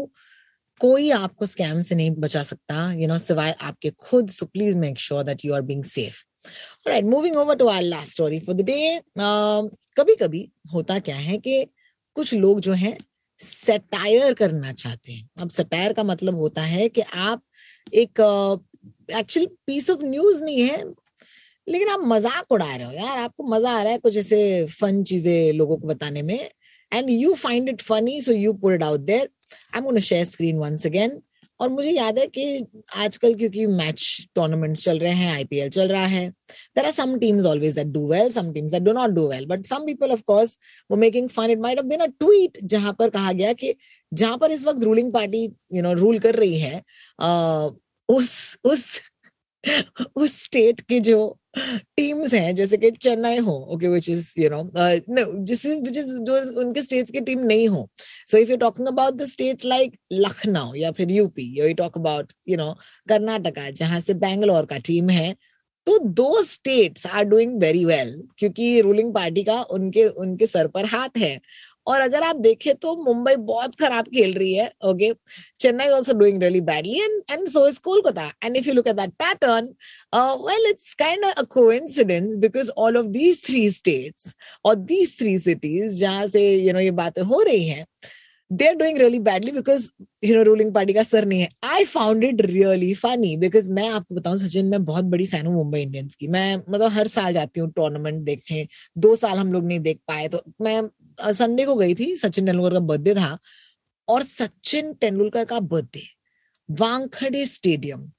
कोई 0.80 1.10
आपको 1.10 1.46
स्कैम 1.46 1.80
से 1.80 1.94
नहीं 1.94 2.10
बचा 2.18 2.42
सकता 2.42 2.92
यू 2.92 3.08
नो 3.08 3.18
सिवाय 3.18 3.54
आपके 3.60 3.90
खुद 4.00 4.28
so 4.30 4.46
please 4.46 4.76
make 4.76 4.98
sure 5.00 5.22
that 5.24 5.44
you 5.44 5.54
are 5.54 5.62
being 5.62 5.84
safe 5.84 6.22
right 6.88 7.04
moving 7.04 7.36
over 7.36 7.56
to 7.56 7.66
our 7.66 7.82
last 7.82 8.12
story 8.12 8.40
for 8.40 8.54
the 8.54 8.64
day 8.64 9.00
कभी 9.98 10.14
कभी 10.16 10.48
होता 10.72 10.98
क्या 10.98 11.16
है 11.16 11.38
कि 11.38 11.64
कुछ 12.16 12.34
लोग 12.34 12.60
जो 12.60 12.72
हैं 12.74 12.96
सटायर 13.40 14.34
करना 14.34 14.72
चाहते 14.72 15.12
हैं। 15.12 15.28
अब 15.40 15.48
सटायर 15.50 15.92
का 15.92 16.02
मतलब 16.02 16.34
होता 16.34 16.62
है 16.62 16.88
कि 16.88 17.00
आप 17.00 17.42
एक 17.94 18.20
एक्चुअल 19.10 19.46
पीस 19.66 19.90
ऑफ़ 19.90 20.04
न्यूज़ 20.04 20.42
नहीं 20.44 20.62
है 20.62 20.82
लेकिन 21.68 21.88
आप 21.88 22.00
मज़ाक 22.04 22.52
उड़ा 22.52 22.74
रहे 22.74 22.86
हो 22.86 22.92
यार 22.92 23.18
आपको 23.18 23.44
मज़ा 23.54 23.70
आ 23.70 23.82
रहा 23.82 23.92
है 23.92 23.98
कुछ 23.98 24.16
ऐसे 24.16 24.40
फन 24.80 25.02
चीज़ें 25.02 25.52
लोगों 25.52 25.76
को 25.76 25.88
बताने 25.88 26.22
में। 26.22 26.38
And 26.92 27.10
you 27.10 27.34
find 27.34 27.68
it 27.68 27.82
funny 27.82 28.20
so 28.20 28.32
you 28.32 28.52
put 28.52 28.74
it 28.74 28.82
out 28.82 29.00
there 29.00 29.28
I 29.74 29.88
am 29.88 29.98
share 29.98 30.24
screen 30.24 30.58
once 30.58 30.86
again 30.86 31.20
और 31.60 31.68
मुझे 31.68 31.90
याद 31.90 32.18
है 32.18 32.26
कि 32.26 32.64
आजकल 32.96 33.34
क्योंकि 33.34 33.66
मैच 33.66 34.28
टूर्नामेंट्स 34.34 34.84
चल 34.84 34.98
रहे 34.98 35.12
हैं 35.12 35.32
आईपीएल 35.34 35.68
चल 35.68 35.88
रहा 35.88 36.06
है 36.06 36.28
there 36.76 36.84
are 36.84 36.90
some 36.92 37.16
teams 37.18 37.46
always 37.46 37.74
that 37.74 37.86
do 37.86 38.06
well 38.08 38.30
some 38.30 38.52
teams 38.52 38.72
that 38.72 38.82
do 38.82 38.92
not 38.92 39.10
do 39.10 39.26
well 39.28 39.46
but 39.46 39.64
some 39.66 39.86
people 39.86 40.12
of 40.12 40.22
course 40.26 40.56
वो 40.90 40.96
making 40.96 41.28
fun 41.28 41.50
it 41.50 41.58
might 41.58 41.80
been 41.84 42.00
a 42.00 42.06
tweet 42.20 42.58
जहाँ 42.64 42.92
पर 42.98 43.10
कहा 43.10 43.32
गया 43.32 43.52
कि 43.52 43.74
जहाँ 44.12 44.38
पर 44.38 44.52
इस 44.52 44.66
वक्त 44.66 44.82
ruling 44.82 45.12
party 45.12 45.44
you 45.74 45.82
know 45.82 45.92
rule 45.94 46.18
कर 46.18 46.34
रही 46.34 46.58
है 46.58 46.82
uh, 47.22 47.72
उस 48.08 48.56
उस 48.64 49.00
उस 50.16 50.42
स्टेट 50.42 50.80
के 50.80 51.00
जो 51.00 51.18
टीम्स 51.58 52.34
हैं, 52.34 52.54
जैसे 52.54 52.76
कि 52.76 52.90
चेन्नई 52.92 53.38
हो 53.46 53.54
okay 53.74 53.88
which 53.88 54.08
is 54.10 54.32
you 54.40 54.48
know 54.50 54.62
जिस 55.44 55.64
विच 55.66 55.96
इज़ 55.98 56.06
जो 56.24 56.36
उनके 56.60 56.82
स्टेट्स 56.82 57.10
की 57.10 57.20
टीम 57.20 57.40
नहीं 57.46 57.68
हो. 57.68 57.88
So 58.30 58.38
if 58.38 58.50
you 58.50 58.56
talking 58.56 58.88
about 58.88 59.14
the 59.14 59.24
states 59.26 59.64
like 59.66 59.96
Lucknow 60.12 60.74
या 60.76 60.90
फिर 60.98 61.10
UP 61.10 61.52
you 61.58 61.72
talk 61.74 61.98
about 61.98 62.32
you 62.48 62.56
know 62.56 62.72
Karnataka 63.08 63.70
जहाँ 63.82 64.00
से 64.00 64.14
बैंगलोर 64.26 64.66
का 64.66 64.78
टीम 64.86 65.10
है 65.10 65.32
तो 65.86 65.98
दो 66.18 66.42
states 66.42 67.06
are 67.06 67.24
doing 67.24 67.60
very 67.60 67.84
well 67.84 68.14
क्योंकि 68.38 68.80
रूलिंग 68.82 69.12
पार्टी 69.14 69.42
का 69.44 69.60
उनके 69.76 70.06
उनके 70.24 70.46
सर 70.46 70.68
पर 70.68 70.84
हाथ 70.86 71.18
है. 71.18 71.38
और 71.86 72.00
अगर 72.00 72.22
आप 72.22 72.36
देखें 72.36 72.74
तो 72.74 72.94
मुंबई 73.04 73.34
बहुत 73.50 73.74
खराब 73.80 74.08
खेल 74.08 74.34
रही 74.34 74.54
है 74.54 74.70
okay 74.84 75.12
Chennai 75.60 75.88
also 75.88 76.14
doing 76.18 76.42
really 76.42 76.60
badly 76.70 77.00
and 77.00 77.22
and 77.30 77.48
so 77.48 77.66
is 77.68 77.80
Kolkata 77.80 78.30
and 78.44 78.56
if 78.56 78.68
you 78.68 78.74
look 78.74 78.88
at 78.88 78.96
that 78.96 79.10
pattern 79.24 79.72
well 80.42 80.70
it's 80.70 80.92
kind 80.98 81.24
of 81.24 81.38
a 81.38 81.42
coincidence 81.52 82.36
because 82.38 82.70
all 82.76 82.96
of 82.96 83.06
these 83.18 83.42
three 83.46 83.70
states 83.70 84.34
और 84.64 84.74
दीज 84.84 85.18
थ्री 85.18 85.38
सिटीज़ 85.38 85.98
जहाँ 85.98 86.26
से 86.26 86.50
you 86.54 86.72
know 86.72 86.80
ये 86.80 86.90
बातें 87.02 87.22
हो 87.22 87.42
रही 87.42 87.66
हैं 87.68 87.84
they 88.50 88.66
are 88.68 88.74
doing 88.74 88.98
really 88.98 89.18
badly 89.18 89.52
because 89.52 89.90
you 90.24 90.34
know 90.36 90.42
ruling 90.42 90.72
party 90.74 90.92
का 90.92 91.02
सर 91.02 91.24
नहीं 91.24 91.40
है। 91.40 91.48
I 91.64 91.84
found 91.84 92.24
it 92.24 92.40
really 92.42 92.92
funny 92.94 93.36
because 93.36 93.70
मैं 93.72 93.88
आपको 93.90 94.14
बताऊँ, 94.14 94.38
सचिन, 94.38 94.66
मैं 94.66 94.82
बहुत 94.84 95.04
बड़ी 95.04 95.26
फ़ैन 95.26 95.46
हूँ 95.46 95.54
मुंबई 95.54 95.80
इंडियंस 95.82 96.14
की। 96.14 96.28
मैं 96.28 96.56
मतलब 96.56 96.92
हर 96.92 97.08
साल 97.08 97.32
जाती 97.32 97.60
हूँ 97.60 97.70
टूर्नामेंट 97.72 98.22
देखने, 98.24 98.66
दो 98.96 99.14
साल 99.16 99.38
हम 99.38 99.52
लोग 99.52 99.66
नहीं 99.66 99.80
देख 99.80 99.98
पाए 100.08 100.28
तो 100.28 100.42
मैं 100.62 100.80
संडे 101.20 101.64
को 101.64 101.74
गई 101.76 101.94
थी 101.94 102.14
सचिन 102.16 102.46
तेंदुलकर 102.46 102.74
का 102.74 102.80
बर्थडे 102.86 103.14
था 103.14 103.38
और 104.08 104.22
सचिन 104.22 104.92
तेंदुलकर 105.00 105.44
का 105.44 105.60
बर्थडे 105.72 106.02
वानखेड़े 106.68 107.44
स्टेडियम 107.46 108.10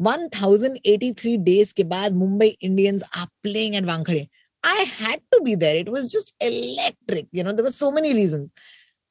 1083 0.00 1.36
डेज़ 1.44 1.74
के 1.74 1.84
बाद 1.92 2.14
Mumbai 2.14 2.48
Indians 2.48 3.02
are 3.16 3.26
playing 3.42 3.74
at 3.74 3.84
Wankhede 3.84 4.26
I 4.64 4.84
had 4.90 5.20
to 5.32 5.40
be 5.42 5.54
there. 5.54 5.76
It 5.76 5.88
was 5.88 6.08
just 6.08 6.34
electric. 6.40 7.26
You 7.32 7.44
know, 7.44 7.52
there 7.52 7.64
were 7.64 7.70
so 7.72 7.90
many 7.90 8.12
reasons. 8.14 8.52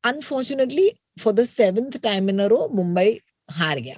Unfortunately, 0.03 0.87
for 1.17 1.31
the 1.31 1.45
seventh 1.45 2.01
time 2.01 2.27
in 2.27 2.41
a 2.41 2.49
row, 2.49 2.67
Mumbai 2.69 3.07
हार 3.49 3.79
गया 3.79 3.95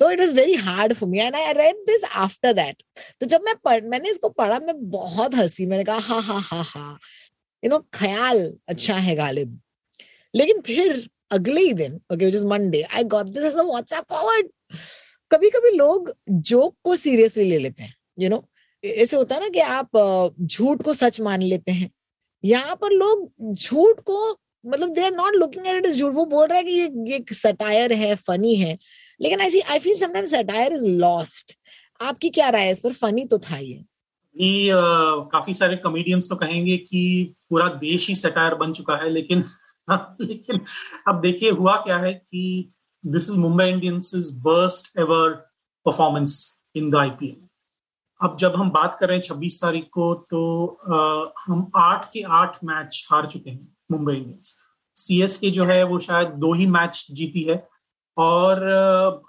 तो 0.00 0.10
it 0.10 0.20
was 0.20 0.32
very 0.34 0.54
hard 0.54 0.92
for 0.94 1.08
me 1.08 1.18
and 1.20 1.36
I 1.36 1.52
read 1.52 1.76
this 1.86 2.04
after 2.16 2.52
that 2.52 2.82
तो 3.20 3.26
जब 3.26 3.40
मैं 3.44 3.54
पढ़ 3.64 3.84
मैंने 3.90 4.10
इसको 4.10 4.28
पढ़ा 4.28 4.58
मैं 4.66 4.74
बहुत 4.90 5.34
हँसी 5.34 5.66
मैंने 5.66 5.84
कहा 5.84 5.96
हा 6.08 6.20
हा 6.20 6.38
हा 6.50 6.62
हा 6.66 6.98
यू 7.62 7.70
नो 7.70 7.78
ख्याल 7.94 8.52
अच्छा 8.68 8.94
है 8.98 9.14
गालिब 9.16 9.58
लेकिन 10.34 10.60
फिर 10.60 11.08
अगले 11.32 11.60
ही 11.60 11.72
दिन 11.74 12.00
okay 12.12 12.24
which 12.24 12.34
is 12.34 12.46
Monday 12.46 12.82
I 12.84 13.04
got 13.14 13.26
this 13.28 13.44
as 13.44 13.54
a 13.54 13.62
WhatsApp 13.64 14.04
forward 14.10 14.48
कभी 15.30 15.50
कभी 15.50 15.70
लोग 15.76 16.12
जोक 16.48 16.74
को 16.84 16.96
सीरियसली 16.96 17.44
ले 17.44 17.58
लेते 17.58 17.82
हैं 17.82 17.94
यू 18.18 18.28
नो 18.28 18.44
ऐसे 18.84 19.16
होता 19.16 19.34
है 19.34 19.40
ना 19.40 19.48
कि 19.48 19.60
आप 19.60 20.36
झूठ 20.42 20.82
को 20.82 20.92
सच 20.94 21.20
मान 21.20 21.42
लेते 21.44 21.72
हैं 21.72 21.90
यहाँ 22.44 22.76
पर 22.76 22.92
लोग 22.94 23.54
झूठ 23.54 24.00
को 24.00 24.18
मतलब 24.64 24.92
they 24.94 25.04
are 25.04 25.12
not 25.12 25.34
looking 25.34 25.66
at 25.66 25.76
it 25.76 25.86
is 25.86 25.98
झूठ 25.98 26.14
वो 26.14 26.24
बोल 26.26 26.46
रहा 26.46 26.58
है 26.58 26.64
कि 26.64 26.72
ये 26.72 26.88
ये 27.06 27.34
सटायर 27.34 27.92
है 27.94 28.14
फनी 28.20 28.54
है 28.54 28.76
लेकिन 29.20 29.40
ऐसी 29.40 29.60
I 29.62 29.78
feel 29.78 29.98
sometimes 29.98 30.30
satire 30.30 30.72
is 30.72 30.86
lost 30.96 31.56
आपकी 32.00 32.30
क्या 32.30 32.48
राय 32.50 32.64
है 32.64 32.72
इस 32.72 32.80
पर 32.80 32.92
फनी 32.94 33.24
तो 33.24 33.38
था 33.40 33.58
ये 33.58 33.84
ये 34.36 34.70
काफ़ी 35.32 35.52
सारे 35.54 35.76
कॉमेडियंस 35.76 36.28
तो 36.28 36.36
कहेंगे 36.36 36.76
कि 36.78 37.02
पूरा 37.50 37.68
देश 37.80 38.08
ही 38.08 38.14
सटायर 38.14 38.54
बन 38.54 38.72
चुका 38.72 38.96
है 38.96 39.10
लेकिन 39.10 39.44
लेकिन 39.90 40.60
अब 41.08 41.20
देखिए 41.20 41.50
हुआ 41.52 41.76
क्या 41.76 41.96
है 41.98 42.12
कि 42.14 42.42
this 43.04 43.30
is 43.30 43.36
Mumbai 43.38 43.68
Indians 43.68 44.12
is 44.14 44.32
worst 44.42 44.98
ever 44.98 45.30
performance 45.86 46.38
in 46.76 46.90
the 46.90 46.96
IPL 46.96 47.36
अब 48.20 48.36
जब 48.36 48.54
हम 48.56 48.70
बात 48.70 48.96
कर 49.00 49.08
रहे 49.08 49.16
हैं 49.16 49.24
26 49.24 49.60
तारीख 49.62 49.88
को 49.92 50.12
तो 50.30 50.66
अ, 50.66 51.32
हम 51.46 51.70
आठ 51.76 52.04
के 52.12 52.22
आठ 52.34 52.58
मैच 52.64 53.06
हार 53.12 53.26
चुके 53.26 53.50
हैं 53.50 53.68
मुंबई 53.92 54.14
इंडियंस 54.14 54.54
सीएसके 54.96 55.50
जो 55.50 55.64
है 55.64 55.82
वो 55.84 55.98
शायद 55.98 56.28
दो 56.38 56.52
ही 56.54 56.66
मैच 56.66 57.06
जीती 57.10 57.42
है 57.42 57.56
और 58.16 58.62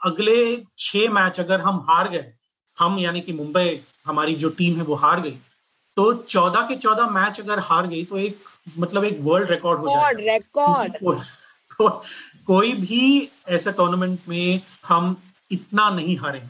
अगले 0.06 0.36
छह 0.78 1.10
मैच 1.13 1.39
अगर 1.39 1.62
हम 1.62 1.86
हार 1.89 2.10
गए 2.10 2.34
हम 2.80 3.00
यानी 3.00 3.22
कि 3.22 3.34
मुंबई 3.34 3.80
हमारी 4.06 4.36
जो 4.36 4.50
टीम 4.50 4.78
है 4.78 4.84
वो 4.84 4.96
हार 4.96 5.22
गई। 5.22 5.38
तो 5.96 6.13
चौदह 6.13 6.62
के 6.62 6.76
चौदह 6.76 7.10
मैच 7.10 7.40
अगर 7.40 7.60
हार 7.60 7.88
गई 7.88 8.04
तो 8.06 8.18
एक 8.18 8.38
मतलब 8.80 9.04
एक 9.04 9.18
वर्ल्ड 9.22 9.52
रिकॉर्ड 9.52 9.80
हो 9.80 9.88
जाएगा 9.90 10.34
रिकॉर्ड 10.34 10.92
को, 10.92 11.13
को, 11.78 12.04
कोई 12.48 12.74
भी 12.74 13.30
ऐसे 13.48 13.72
टूर्नामेंट 13.72 14.20
में 14.30 14.62
हम 14.88 15.18
इतना 15.52 15.90
नहीं 15.90 16.18
हारे। 16.18 16.44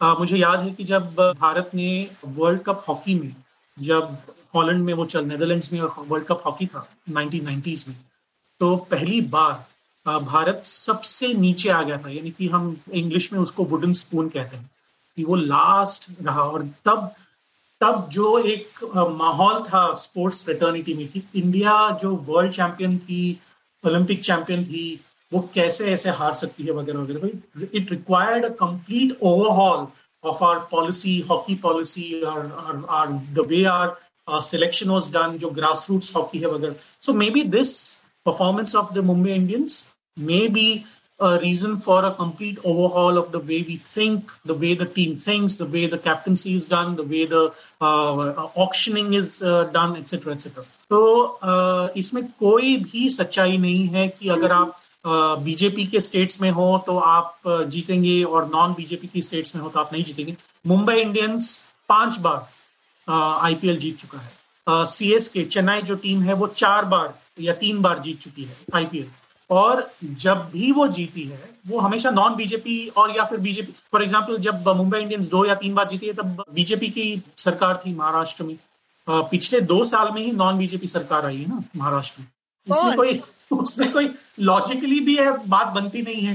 अ, 0.00 0.14
मुझे 0.18 0.36
याद 0.36 0.60
है 0.60 0.70
कि 0.70 0.84
जब 0.84 1.14
भारत 1.40 1.70
ने 1.74 2.10
वर्ल्ड 2.24 2.62
कप 2.62 2.84
हॉकी 2.88 3.14
में 3.14 3.36
जब 3.78 4.16
हॉलैंड 4.54 4.84
में 4.84 4.94
वो 4.94 5.06
चल 5.06 5.24
नेदरलैंड्स 5.24 5.72
में 5.72 5.80
वर्ल्ड 5.80 6.26
कप 6.26 6.42
हॉकी 6.46 6.66
था 6.66 6.88
1990s 7.10 7.88
में 7.88 7.96
तो 8.60 8.76
पहली 8.76 9.20
बार 9.20 9.66
भारत 10.20 10.62
सबसे 10.64 11.34
नीचे 11.34 11.68
आ 11.68 11.82
गया 11.82 11.98
था। 11.98 12.10
यानी 12.10 12.30
कि 12.30 12.48
हम 12.48 12.76
इंग्लिश 12.92 13.32
में 13.32 13.40
उसको 13.40 13.64
वुडन 13.64 13.92
स्पून 13.92 14.28
कहते 14.28 14.56
हैं। 14.56 14.70
कि 15.16 15.24
वो 15.24 15.34
लास्ट 15.36 16.10
रहा 16.22 16.42
और 16.42 16.62
तब 16.84 17.12
तब 17.80 18.08
जो 18.12 18.38
एक 18.38 18.84
माहौल 19.18 19.62
था 19.64 19.80
स्पोर्ट्स 20.02 20.44
फ्रेटर्निटी 20.44 20.94
में 20.94 21.06
कि 21.08 21.22
इंडिया 21.36 21.72
जो 22.02 22.14
वर्ल्ड 22.28 22.52
चैंपियन 22.52 22.98
थी 22.98 23.40
ओलंपिक 23.84 24.22
चैंपियन 24.24 24.64
थी, 24.64 25.00
वो 25.32 25.40
कैसे 25.54 25.90
ऐसे 25.92 26.10
हार 26.10 26.34
सकती 26.34 26.62
है 26.64 26.72
वगैरह 26.72 26.98
वगैरह। 26.98 27.68
It 27.74 27.90
required 27.90 28.44
a 28.44 28.48
complete 28.60 29.16
overhaul 29.22 29.86
of 30.24 30.42
our 30.44 30.58
policy 30.70 31.18
hockey 31.30 31.54
policy 31.62 32.20
और 32.22 33.12
the 33.34 33.46
way 33.48 33.64
our 33.64 34.40
selection 34.42 34.90
was 34.90 35.12
done 35.12 35.36
जो 35.38 35.50
ग्रास 35.50 35.86
रूट 35.90 36.04
हॉकी 36.16 36.38
है 36.38 36.48
वगैरह। 36.48 36.74
So 37.00 37.12
maybe 37.30 37.42
this 37.58 37.72
performance 38.26 38.74
of 38.76 38.94
the 38.94 39.04
Mumbai 39.04 39.32
Indians 39.32 39.84
maybe 40.48 40.84
a 41.20 41.38
reason 41.40 41.76
for 41.76 42.04
a 42.04 42.12
complete 42.12 42.58
overhaul 42.64 43.16
of 43.16 43.30
the 43.30 43.38
way 43.38 43.62
we 43.62 43.76
think, 43.76 44.32
the 44.44 44.54
way 44.54 44.74
the 44.74 44.84
team 44.86 45.16
thinks, 45.16 45.54
the 45.54 45.66
way 45.66 45.86
the 45.86 45.98
captaincy 45.98 46.54
is 46.56 46.68
done, 46.68 46.96
the 46.96 47.04
way 47.04 47.24
the 47.24 47.54
uh, 47.80 48.48
auctioning 48.56 49.14
is 49.14 49.42
uh, 49.42 49.64
done, 49.64 49.96
etc. 49.96 50.32
etc. 50.32 50.64
तो 50.90 51.00
uh, 51.42 51.88
इसमें 51.96 52.24
कोई 52.40 52.76
भी 52.84 53.08
सच्चाई 53.10 53.56
नहीं 53.58 53.86
है 53.88 54.08
कि 54.08 54.28
अगर 54.28 54.52
आप 54.52 54.80
बीजेपी 55.44 55.86
के 55.86 56.00
स्टेट्स 56.00 56.40
में 56.42 56.50
हो 56.50 56.66
तो 56.86 56.98
आप 56.98 57.42
जीतेंगे 57.70 58.22
और 58.24 58.48
नॉन 58.50 58.74
बीजेपी 58.74 59.06
की 59.12 59.22
स्टेट्स 59.22 59.54
में 59.56 59.62
हो 59.62 59.68
तो 59.70 59.80
आप 59.80 59.92
नहीं 59.92 60.04
जीतेंगे 60.04 60.36
मुंबई 60.66 61.00
इंडियंस 61.00 61.58
पाँच 61.88 62.16
बार 62.26 62.46
आईपीएल 63.46 63.78
जीत 63.78 63.98
चुका 64.00 64.18
है 64.18 64.84
सी 64.86 65.12
एस 65.14 65.28
के 65.28 65.44
चेन्नई 65.44 65.82
जो 65.90 65.94
टीम 66.02 66.22
है 66.22 66.34
वो 66.34 66.46
चार 66.46 66.84
बार 66.94 67.14
या 67.40 67.52
तीन 67.60 67.82
बार 67.82 67.98
जीत 68.02 68.20
चुकी 68.20 68.44
है 68.44 68.56
आईपीएल 68.74 69.06
और 69.54 69.88
जब 70.20 70.48
भी 70.52 70.70
वो 70.72 70.86
जीती 70.88 71.22
है 71.24 71.48
वो 71.68 71.80
हमेशा 71.80 72.10
नॉन 72.10 72.34
बीजेपी 72.36 72.76
और 72.96 73.16
या 73.16 73.24
फिर 73.24 73.38
बीजेपी 73.40 73.72
फॉर 73.92 74.02
एग्ज़ाम्पल 74.02 74.36
जब 74.46 74.68
मुंबई 74.76 74.98
इंडियंस 74.98 75.28
दो 75.30 75.44
या 75.46 75.54
तीन 75.56 75.74
बार 75.74 75.88
जीती 75.88 76.06
है 76.06 76.12
तब 76.12 76.44
बीजेपी 76.54 76.88
की 76.90 77.22
सरकार 77.38 77.82
थी 77.86 77.94
महाराष्ट्र 77.94 78.44
में। 78.44 78.56
पिछले 79.08 79.60
दो 79.62 79.82
साल 79.84 80.10
में 80.14 80.22
ही 80.22 80.32
नॉन 80.32 80.58
बीजेपी 80.58 80.86
सरकार 80.88 81.26
आई 81.26 81.36
है 81.36 81.48
ना 81.48 81.62
महाराष्ट्र 81.76 82.20
में। 82.20 82.28
उसमें 82.66 82.96
कोई 82.96 83.20
उसमें 83.52 83.90
कोई 83.92 84.08
लॉजिकली 84.40 85.00
भी 85.00 85.16
है 85.16 85.30
बात 85.48 85.66
बनती 85.74 86.02
नहीं 86.02 86.22
है 86.22 86.34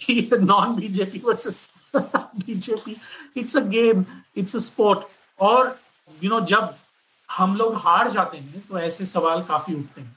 कि 0.00 0.30
non 0.34 0.74
BJP 0.76 1.22
versus 1.24 1.62
BJP 1.94 2.96
it's 3.36 3.56
a 3.56 3.60
game 3.68 4.04
it's 4.36 4.56
a 4.56 4.58
sport 4.60 4.98
और 5.38 5.66
यू 5.66 6.20
you 6.20 6.30
नो 6.30 6.36
know, 6.36 6.48
जब 6.48 6.74
हम 7.28 7.56
लोग 7.56 7.74
हार 7.78 8.10
जाते 8.10 8.38
हैं 8.38 8.60
तो 8.68 8.78
ऐसे 8.78 9.06
सवाल 9.06 9.42
काफ़ी 9.42 9.74
उठते 9.74 10.00
हैं। 10.00 10.16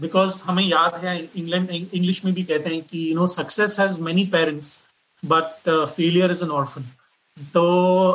बिकॉज़ 0.00 0.42
हमें 0.44 0.64
याद 0.64 0.94
है 1.04 1.18
इंग्लैंड 1.36 1.70
इंग्लिश 1.70 2.24
में 2.24 2.32
भी 2.34 2.42
कहते 2.42 2.74
हैं 2.74 2.82
कि 2.82 3.10
you 3.10 3.14
know 3.16 3.26
success 3.26 3.78
has 3.80 4.00
many 4.00 4.24
parents 4.26 4.78
but 5.22 5.68
failure 5.68 6.30
is 6.30 6.44
an 6.44 6.50
orphan 6.50 6.82
तो 7.54 7.64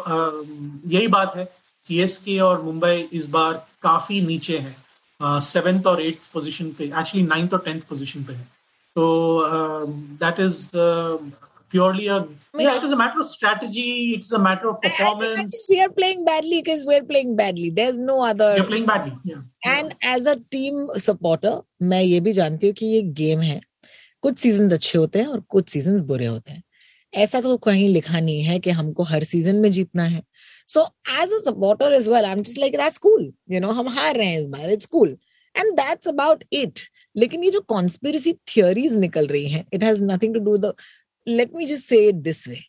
uh, 0.07 0.93
यही 0.93 1.07
बात 1.07 1.35
है 1.37 1.45
सीएसके 1.85 2.39
और 2.39 2.61
मुंबई 2.61 2.95
इस 3.13 3.27
बार 3.29 3.53
काफ़ी 3.81 4.21
नीचे 4.21 4.57
है 4.57 4.75
सेवेंथ 5.41 5.87
और 5.87 6.01
एट्थ 6.01 6.31
पोजिशन 6.33 6.69
पे 6.77 6.83
एक्चुअली 6.83 7.23
नाइन्थ 7.27 7.53
और 7.53 7.59
टेंथ 7.65 7.81
पोजिशन 7.89 8.23
पे 8.23 8.33
है। 8.33 8.47
तो 8.95 9.05
that 10.23 10.39
is 10.39 10.67
purely 11.75 12.05
yeah 12.63 12.75
it 12.79 12.83
is 12.87 12.93
a 12.95 12.99
matter 12.99 13.21
of 13.21 13.29
strategy 13.29 13.87
it's 14.17 14.31
a 14.37 14.39
matter 14.43 14.67
of 14.69 14.75
I 14.75 14.87
I 14.87 14.89
performance. 14.89 15.55
think 15.55 15.71
we 15.71 15.79
are 15.85 15.93
playing 15.95 16.21
badly 16.27 16.59
because 16.61 16.83
we're 16.89 17.05
playing 17.09 17.35
badly. 17.39 17.69
There's 17.79 17.97
no 18.09 18.15
other. 18.27 18.47
you're 18.57 18.67
playing 18.69 18.85
badly 18.91 19.13
yeah. 19.31 19.41
And 19.67 19.91
as 20.13 20.27
a 20.27 20.33
team 20.51 20.85
supporter 21.03 21.61
मैं 21.89 22.01
ये 22.01 22.19
भी 22.27 22.31
जानती 22.33 22.67
हूँ 22.67 22.73
कि 22.75 22.85
ये 22.85 23.01
game 23.19 23.41
है। 23.41 23.59
कुछ 24.23 24.37
season 24.39 24.71
अच्छे 24.71 24.97
होते 24.97 25.19
हैं 25.19 25.27
और 25.27 25.39
कुछ 25.49 25.69
सीज़न 25.69 26.01
बुरे 26.07 26.25
होते 26.25 26.53
हैं। 26.53 26.63
ऐसा 27.13 27.41
तो 27.41 27.57
कहीं 27.67 27.87
लिखा 27.89 28.19
नहीं 28.19 28.41
है 28.43 28.59
कि 28.59 28.69
हमको 28.79 29.03
हर 29.11 29.23
सीज़न 29.33 29.55
में 29.65 29.69
जीतना 29.71 30.03
है। 30.15 30.21
So 30.67 30.81
as 31.21 31.33
a 31.33 31.39
supporter 31.49 31.93
is 31.93 32.09
well 32.09 32.25
I 32.25 32.31
am 32.31 32.41
just 32.41 32.57
like 32.59 32.77
that's 32.77 32.97
cool 33.07 33.31
you 33.51 33.59
know 33.59 33.71
हम 33.79 33.87
हार 33.97 34.15
रहे 34.17 34.27
हैं 34.27 34.39
इस 34.39 34.47
बार 34.57 34.69
it's 34.71 34.85
cool 34.97 35.17
and 35.55 35.73
that's 35.79 36.07
about 36.07 36.43
it 36.53 36.79
लेकिन 37.17 37.43
ये 37.43 37.51
जो 37.51 37.59
कॉन्स्पिरसी 37.69 38.33
थियोरीज 38.55 38.97
निकल 38.99 39.27
रही 39.27 39.49
हैं 39.49 39.65
it 39.73 39.83
has 39.83 40.03
nothing 40.03 40.33
to 40.33 40.39
do 40.49 40.57
the 40.57 40.73
let 41.27 41.55
me 41.55 41.65
just 41.65 41.85
say 41.85 42.07
it 42.07 42.15
this 42.29 42.47
way 42.47 42.59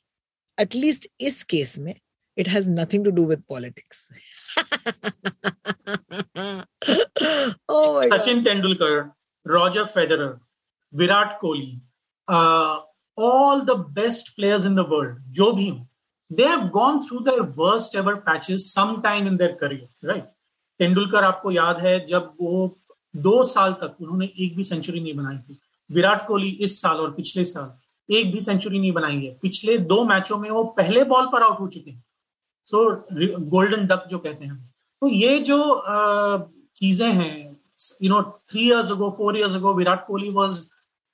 at least 0.58 1.08
इस 1.20 1.42
केस 1.44 1.78
में 1.78 1.94
it 2.36 2.46
has 2.46 2.68
nothing 2.68 3.02
to 3.02 3.10
do 3.10 3.22
with 3.22 3.46
politics. 3.48 4.10
oh 7.68 7.94
my 7.94 8.08
Sachin 8.08 8.44
god. 8.44 8.46
Tendulkar, 8.46 9.12
Roger 9.46 9.84
Federer, 9.84 10.38
Virat 10.92 11.40
Kohli, 11.40 11.80
uh, 12.28 12.80
all 13.18 13.64
the 13.64 13.76
best 13.76 14.36
players 14.36 14.64
in 14.64 14.74
the 14.74 14.84
world, 14.84 15.18
जो 15.30 15.52
भी 15.52 15.68
हों, 15.68 15.86
they 16.30 16.44
have 16.44 16.70
gone 16.72 17.00
through 17.00 17.20
their 17.20 17.42
worst 17.42 17.94
ever 17.94 18.16
patches 18.18 18.70
sometime 18.70 19.26
in 19.26 19.36
their 19.36 19.54
career, 19.56 19.88
right? 20.02 20.26
Tendulkar 20.80 21.24
आपको 21.24 21.50
याद 21.50 21.78
है 21.80 21.98
जब 22.06 22.32
वो 22.40 22.78
दो 23.16 23.42
साल 23.50 23.72
तक 23.82 23.96
उन्होंने 24.00 24.26
एक 24.44 24.56
भी 24.56 24.64
सेंचुरी 24.64 25.00
नहीं 25.00 25.14
बनाई 25.16 25.38
थी 25.38 25.58
विराट 25.90 26.26
कोहली 26.26 26.48
इस 26.66 26.80
साल 26.80 26.96
और 27.00 27.12
पिछले 27.12 27.44
साल 27.44 27.70
एक 28.08 28.32
भी 28.32 28.40
सेंचुरी 28.40 28.78
नहीं 28.78 28.92
बनाई 28.92 29.20
है 29.24 29.32
पिछले 29.42 29.78
दो 29.92 30.02
मैचों 30.04 30.38
में 30.38 30.50
वो 30.50 30.64
पहले 30.76 31.04
बॉल 31.14 31.26
पर 31.32 31.42
आउट 31.42 31.60
हो 31.60 31.66
चुके 31.68 31.90
हैं। 31.90 32.02
सो 32.68 32.84
गोल्डन 33.50 33.86
डक 33.86 34.06
जो 34.10 34.18
कहते 34.18 34.44
हैं 34.44 34.56
तो 35.02 35.08
ये 35.08 35.38
जो 35.50 35.58
चीज़ें 36.76 37.12
हैं 37.12 37.34
you 38.02 38.08
know 38.10 38.22
three 38.50 38.66
years 38.68 38.90
ago 38.92 39.10
four 39.18 39.36
years 39.38 39.54
ago 39.56 39.74
Virat 39.74 40.06
Kohli 40.06 40.30
was 40.40 40.68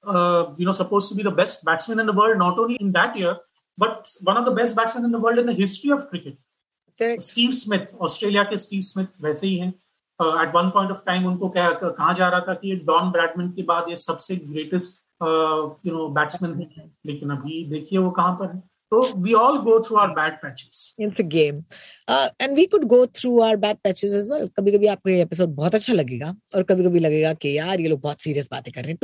know 0.05 0.73
supposed 0.77 1.11
to 1.11 1.17
be 1.17 1.25
the 1.25 1.31
best 1.35 1.61
batsman 1.67 2.01
in 2.03 2.07
the 2.07 2.15
world 2.15 2.37
not 2.39 2.57
only 2.61 2.77
in 2.85 2.89
that 2.95 3.19
year 3.19 3.35
but 3.79 4.15
one 4.29 4.39
of 4.39 4.47
the 4.47 4.55
best 4.55 4.75
batsmen 4.79 5.05
in 5.09 5.13
the 5.13 5.21
world 5.25 5.43
in 5.43 5.47
the 5.51 5.55
history 5.59 5.93
of 5.97 6.01
cricket. 6.09 6.35
Correct. 7.01 7.23
Steve 7.23 7.51
Smith 7.59 7.95
Australia 8.07 8.43
के 8.45 8.59
Steve 8.65 8.81
Smith 8.89 9.07
वैसे 9.23 9.47
ही 9.47 9.57
हैं। 9.59 9.69
At 9.69 10.55
one 10.55 10.71
point 10.71 10.91
of 10.93 11.05
time 11.07 11.27
उनको 11.27 11.49
कहा 11.57 12.13
जा 12.13 12.29
रहा 12.29 12.41
था 12.49 12.55
कि 12.55 12.75
डॉन 12.89 13.11
ब्रैडमैन 13.13 13.51
के 13.53 13.63
बाद 13.71 13.89
ये 13.89 13.97
सबसे 14.07 14.37
ग्रेटेस्ट 14.37 15.03
यू 15.87 15.93
नो 15.93 16.09
बैट्समैन 16.09 16.53
है 16.79 16.91
लेकिन 17.07 17.31
अभी 17.31 17.71
देखिए 17.71 17.99
वो 17.99 18.11
कहाँ 18.11 18.33
पर 18.33 18.55
है। 18.55 18.73
तो. 18.93 19.03
Uh, 19.03 19.17
आपको 24.89 25.75
अच्छा 25.75 25.93
और 26.55 26.63
कभी 26.63 26.85
कभी 26.85 26.99
लगेगा 26.99 27.35
यार 27.49 27.81
ये 27.81 27.89
लोग 27.89 28.01
बहुत 28.01 28.21
सीरियस 28.21 28.49
बातें 28.51 28.73
कर 28.73 28.83
रहे 28.83 28.91
हैं। 28.91 28.99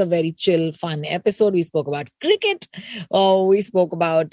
A 0.00 0.04
very 0.04 0.30
chill 0.30 0.72
fun 0.72 1.04
episode 1.04 1.52
we 1.52 1.62
spoke 1.62 1.88
about 1.88 2.08
cricket 2.20 2.64
we 3.50 3.62
spoke 3.62 3.94
about 3.94 4.30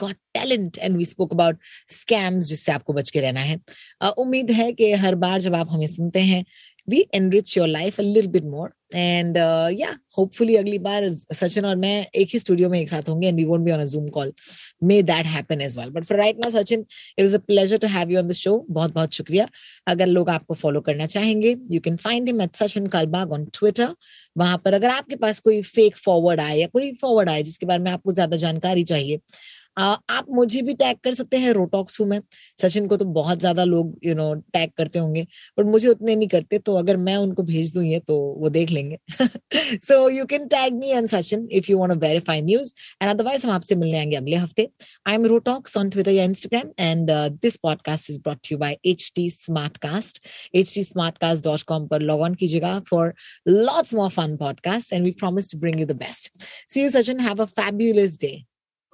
got 0.00 0.16
talent 0.34 0.78
and 0.78 0.96
we 0.96 1.04
spoke 1.04 1.32
about 1.32 1.58
scams 1.88 2.46
जिससे 2.46 2.72
आपको 2.72 2.92
बच 2.92 3.10
के 3.10 3.20
रहना 3.20 3.40
है। 3.40 3.60
Uh, 4.02 4.10
उम्मीद 4.10 4.50
है 4.50 4.72
कि 4.72 4.92
हर 4.92 5.14
बार 5.14 5.40
जब 5.40 5.54
आप 5.54 5.66
हमें 5.70 5.86
सुनते 5.86 6.20
हैं 6.20 6.44
we 6.86 7.06
enrich 7.12 7.56
your 7.56 7.68
life 7.68 7.98
a 7.98 8.02
little 8.02 8.30
bit 8.30 8.44
more 8.44 8.72
and 8.92 9.36
uh, 9.36 9.68
yeah 9.70 9.94
hopefully 10.10 10.56
अगली 10.56 10.78
बार 10.78 11.08
सचिन 11.08 11.64
और 11.64 11.76
मैं 11.76 12.06
एक 12.14 12.28
ही 12.32 12.38
स्टूडियो 12.38 12.68
में 12.70 12.78
एक 12.80 12.88
साथ 12.88 13.08
होंगे 13.08 13.30
and 13.30 13.38
we 13.38 13.46
won't 13.50 13.64
be 13.64 13.72
on 13.72 13.80
a 13.80 13.86
zoom 13.86 14.08
call 14.08 14.32
may 14.82 15.00
that 15.02 15.26
happen 15.26 15.60
as 15.60 15.76
well 15.76 15.90
but 15.90 16.06
for 16.06 16.16
right 16.16 16.38
now 16.44 16.50
sachin 16.50 16.84
it 17.16 17.22
was 17.22 17.34
a 17.34 17.40
pleasure 17.40 17.78
to 17.78 17.88
have 17.88 18.10
you 18.10 18.18
on 18.18 18.32
the 18.32 18.38
show 18.40 18.56
बहुत 18.70 18.94
बहुत 18.94 19.14
शुक्रिया 19.14 19.48
अगर 19.86 20.06
लोग 20.06 20.30
आपको 20.30 20.54
फॉलो 20.54 20.80
करना 20.80 21.06
चाहेंगे 21.06 21.54
you 21.70 21.80
can 21.80 22.00
find 22.06 22.32
him 22.32 22.42
at 22.46 22.62
sachin 22.62 22.90
kalbag 22.96 23.36
on 23.38 23.46
twitter 23.58 23.88
वहाँ 24.38 24.58
पर 24.64 24.74
अगर 24.74 24.90
आपके 24.90 25.16
पास 25.16 25.40
कोई 25.40 25.62
फेक 25.62 25.96
फॉरवर्ड 25.96 26.40
आए 26.40 26.58
या 26.58 26.66
कोई 26.66 26.92
फॉरवर्ड 27.00 27.28
आए 27.28 27.42
जिसके 27.42 27.66
बारे 27.66 27.82
में 27.82 27.90
आपको 27.90 28.12
ज़्यादा 28.12 28.36
जानकारी 28.36 28.84
चाहिए 28.84 29.20
आप 29.80 30.26
मुझे 30.30 30.62
भी 30.62 30.74
टैग 30.74 30.96
कर 31.04 31.14
सकते 31.14 31.36
हैं 31.38 31.52
रोटॉक्स 31.52 32.00
हूँ 32.00 32.06
मैं। 32.08 32.20
सचिन 32.62 32.86
को 32.88 32.96
तो 32.96 33.04
बहुत 33.04 33.40
ज़्यादा 33.40 33.64
लोग 33.64 33.94
यू 34.04 34.14
नो 34.14 34.34
टैग 34.54 34.70
करते 34.78 34.98
होंगे 34.98 35.26
बट 35.58 35.66
मुझे 35.66 35.88
उतने 35.88 36.16
नहीं 36.16 36.28
करते 36.28 36.58
तो 36.58 36.74
अगर 36.76 36.96
मैं 36.98 37.16
उनको 37.16 37.42
भेज 37.42 37.72
दू 37.74 37.82
ये 37.82 37.98
तो 38.00 38.16
वो 38.38 38.48
देख 38.48 38.70
लेंगे। 38.70 38.98
So 39.54 40.08
you 40.10 40.24
can 40.24 40.46
tag 40.48 40.74
me 40.74 40.90
and 40.90 41.06
Sachin 41.08 41.48
if 41.52 41.70
you 41.70 41.78
want 41.78 41.92
verify 42.02 42.42
news 42.42 42.72
and 43.02 43.10
otherwise 43.10 43.46
हम 43.46 43.52
आपसे 43.52 43.74
मिलने 43.74 43.98
आएँगे 43.98 44.16
अगले 44.16 44.36
हफ़्ते। 44.36 44.68
आई 45.06 45.14
एम 45.14 45.26
रोटॉक्स 45.26 45.76
ऑन 45.76 45.90
ट्विटर 45.90 46.10
या 46.10 46.24
Instagram 46.24 46.70
and 46.80 47.10
this 47.42 47.56
podcast 47.62 48.10
is 48.10 48.18
brought 48.18 48.52
you 48.52 48.58
by 48.58 48.76
H 48.86 49.10
T 49.14 49.28
smart 49.30 49.76
cast 49.76 50.22
H 50.54 50.74
T 50.74 50.84
smart 50.84 51.18
cast 51.18 51.44
dot 51.44 51.62
com 51.62 51.86
पर 51.86 52.00
log 52.02 52.20
on 52.20 52.34
कीजिएगा 52.34 52.78
for 52.90 53.14
lots 53.48 53.94
more 53.94 54.10
fun 54.10 54.36
podcast 54.36 54.92
and 54.92 55.04
we 55.04 55.10
promise 55.20 55.52
to 55.52 55.58
bring 55.58 55.80
you 55.80 55.86
the 55.86 55.96
best 55.96 56.44
see 56.68 56.82
you 56.82 56.90
Sachin 56.90 57.20
have 57.20 57.42
a 57.42 57.44
fabulous 57.44 58.18
day 58.20 58.49